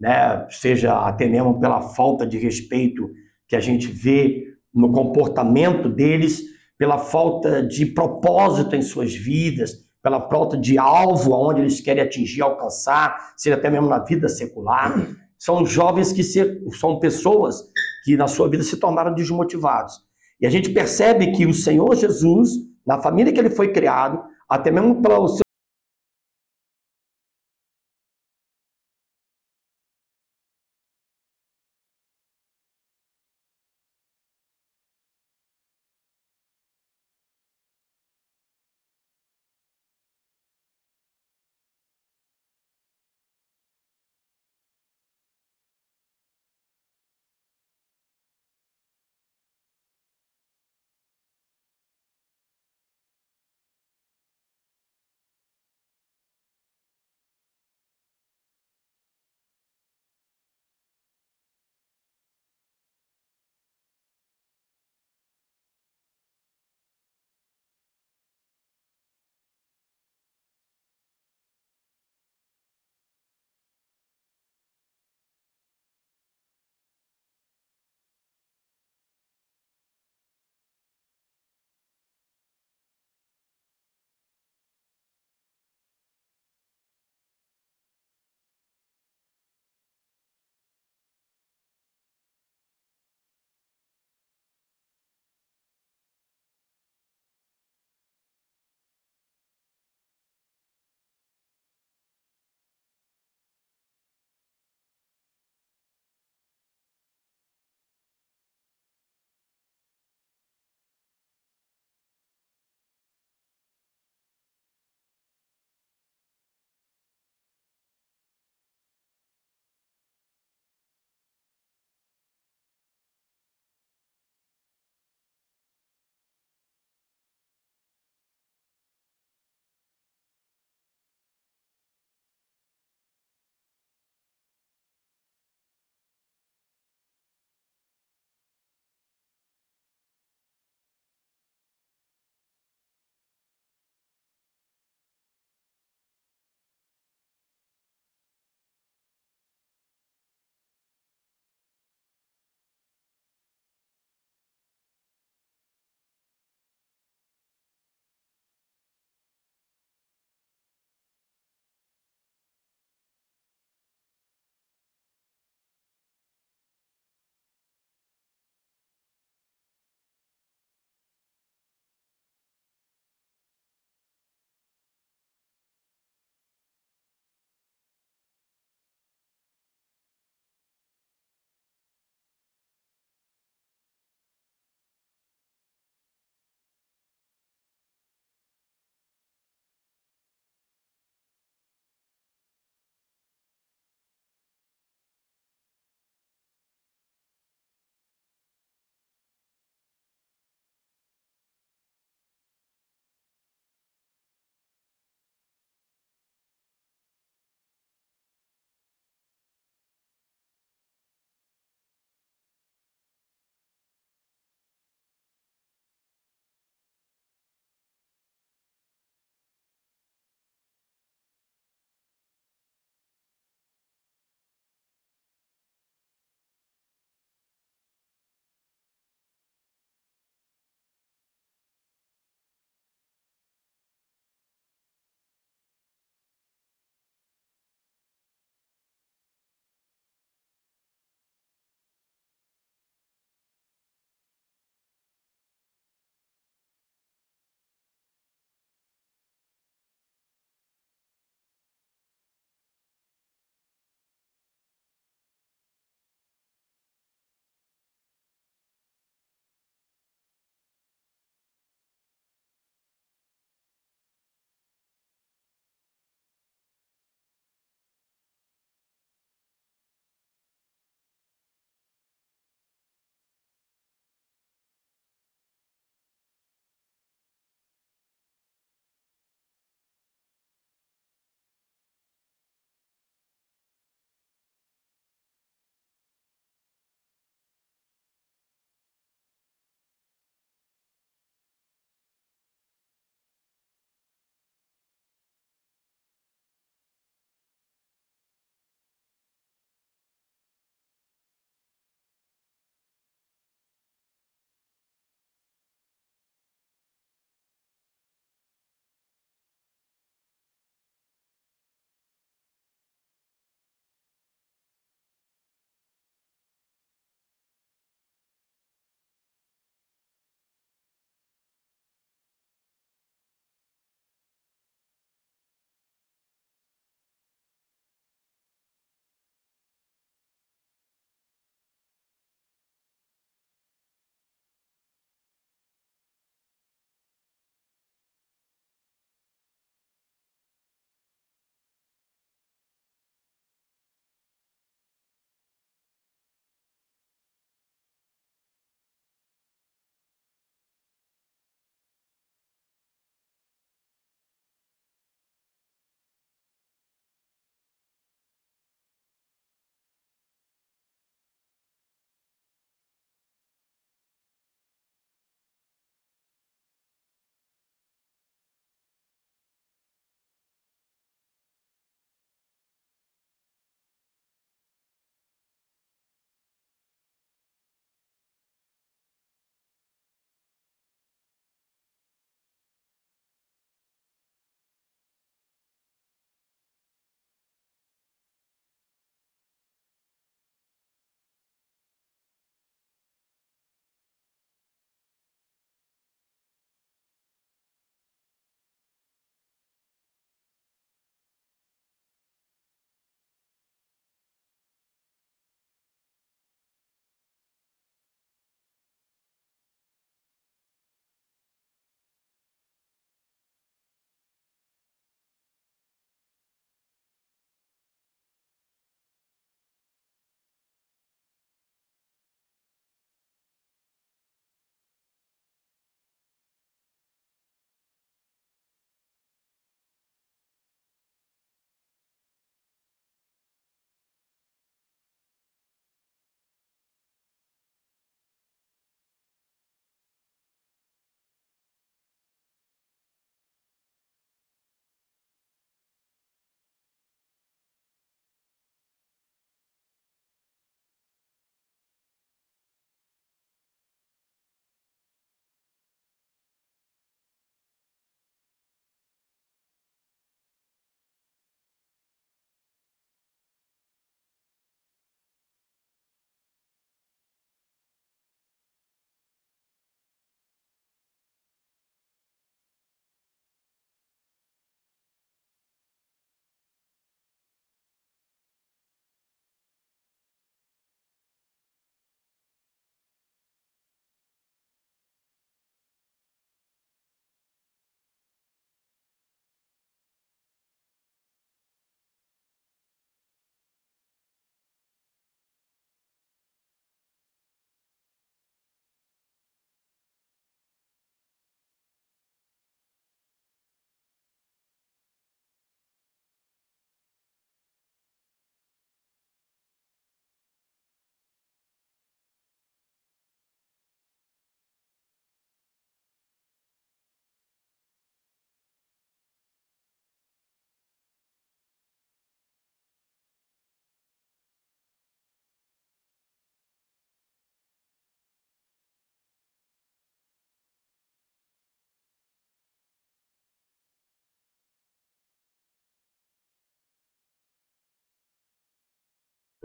né, 0.00 0.46
seja 0.50 0.98
até 1.06 1.26
mesmo 1.26 1.58
pela 1.58 1.82
falta 1.82 2.26
de 2.26 2.38
respeito 2.38 3.10
que 3.46 3.56
a 3.56 3.60
gente 3.60 3.88
vê 3.88 4.44
no 4.72 4.92
comportamento 4.92 5.88
deles, 5.88 6.42
pela 6.76 6.98
falta 6.98 7.62
de 7.62 7.86
propósito 7.86 8.76
em 8.76 8.82
suas 8.82 9.12
vidas, 9.12 9.72
pela 10.00 10.28
falta 10.28 10.56
de 10.56 10.78
alvo 10.78 11.34
aonde 11.34 11.62
eles 11.62 11.80
querem 11.80 12.02
atingir, 12.02 12.42
alcançar, 12.42 13.32
seja 13.36 13.56
até 13.56 13.68
mesmo 13.68 13.88
na 13.88 13.98
vida 13.98 14.28
secular. 14.28 14.94
São 15.36 15.66
jovens 15.66 16.12
que 16.12 16.22
se, 16.22 16.60
são 16.78 17.00
pessoas 17.00 17.64
que 18.04 18.16
na 18.16 18.28
sua 18.28 18.48
vida 18.48 18.62
se 18.62 18.76
tornaram 18.76 19.12
desmotivados. 19.14 20.07
E 20.40 20.46
a 20.46 20.50
gente 20.50 20.70
percebe 20.70 21.32
que 21.32 21.46
o 21.46 21.54
Senhor 21.54 21.94
Jesus, 21.96 22.50
na 22.86 23.00
família 23.00 23.32
que 23.32 23.40
ele 23.40 23.50
foi 23.50 23.72
criado, 23.72 24.22
até 24.48 24.70
mesmo 24.70 25.02
para 25.02 25.18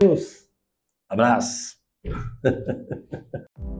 seu 0.00 0.16
Abraço. 1.08 1.76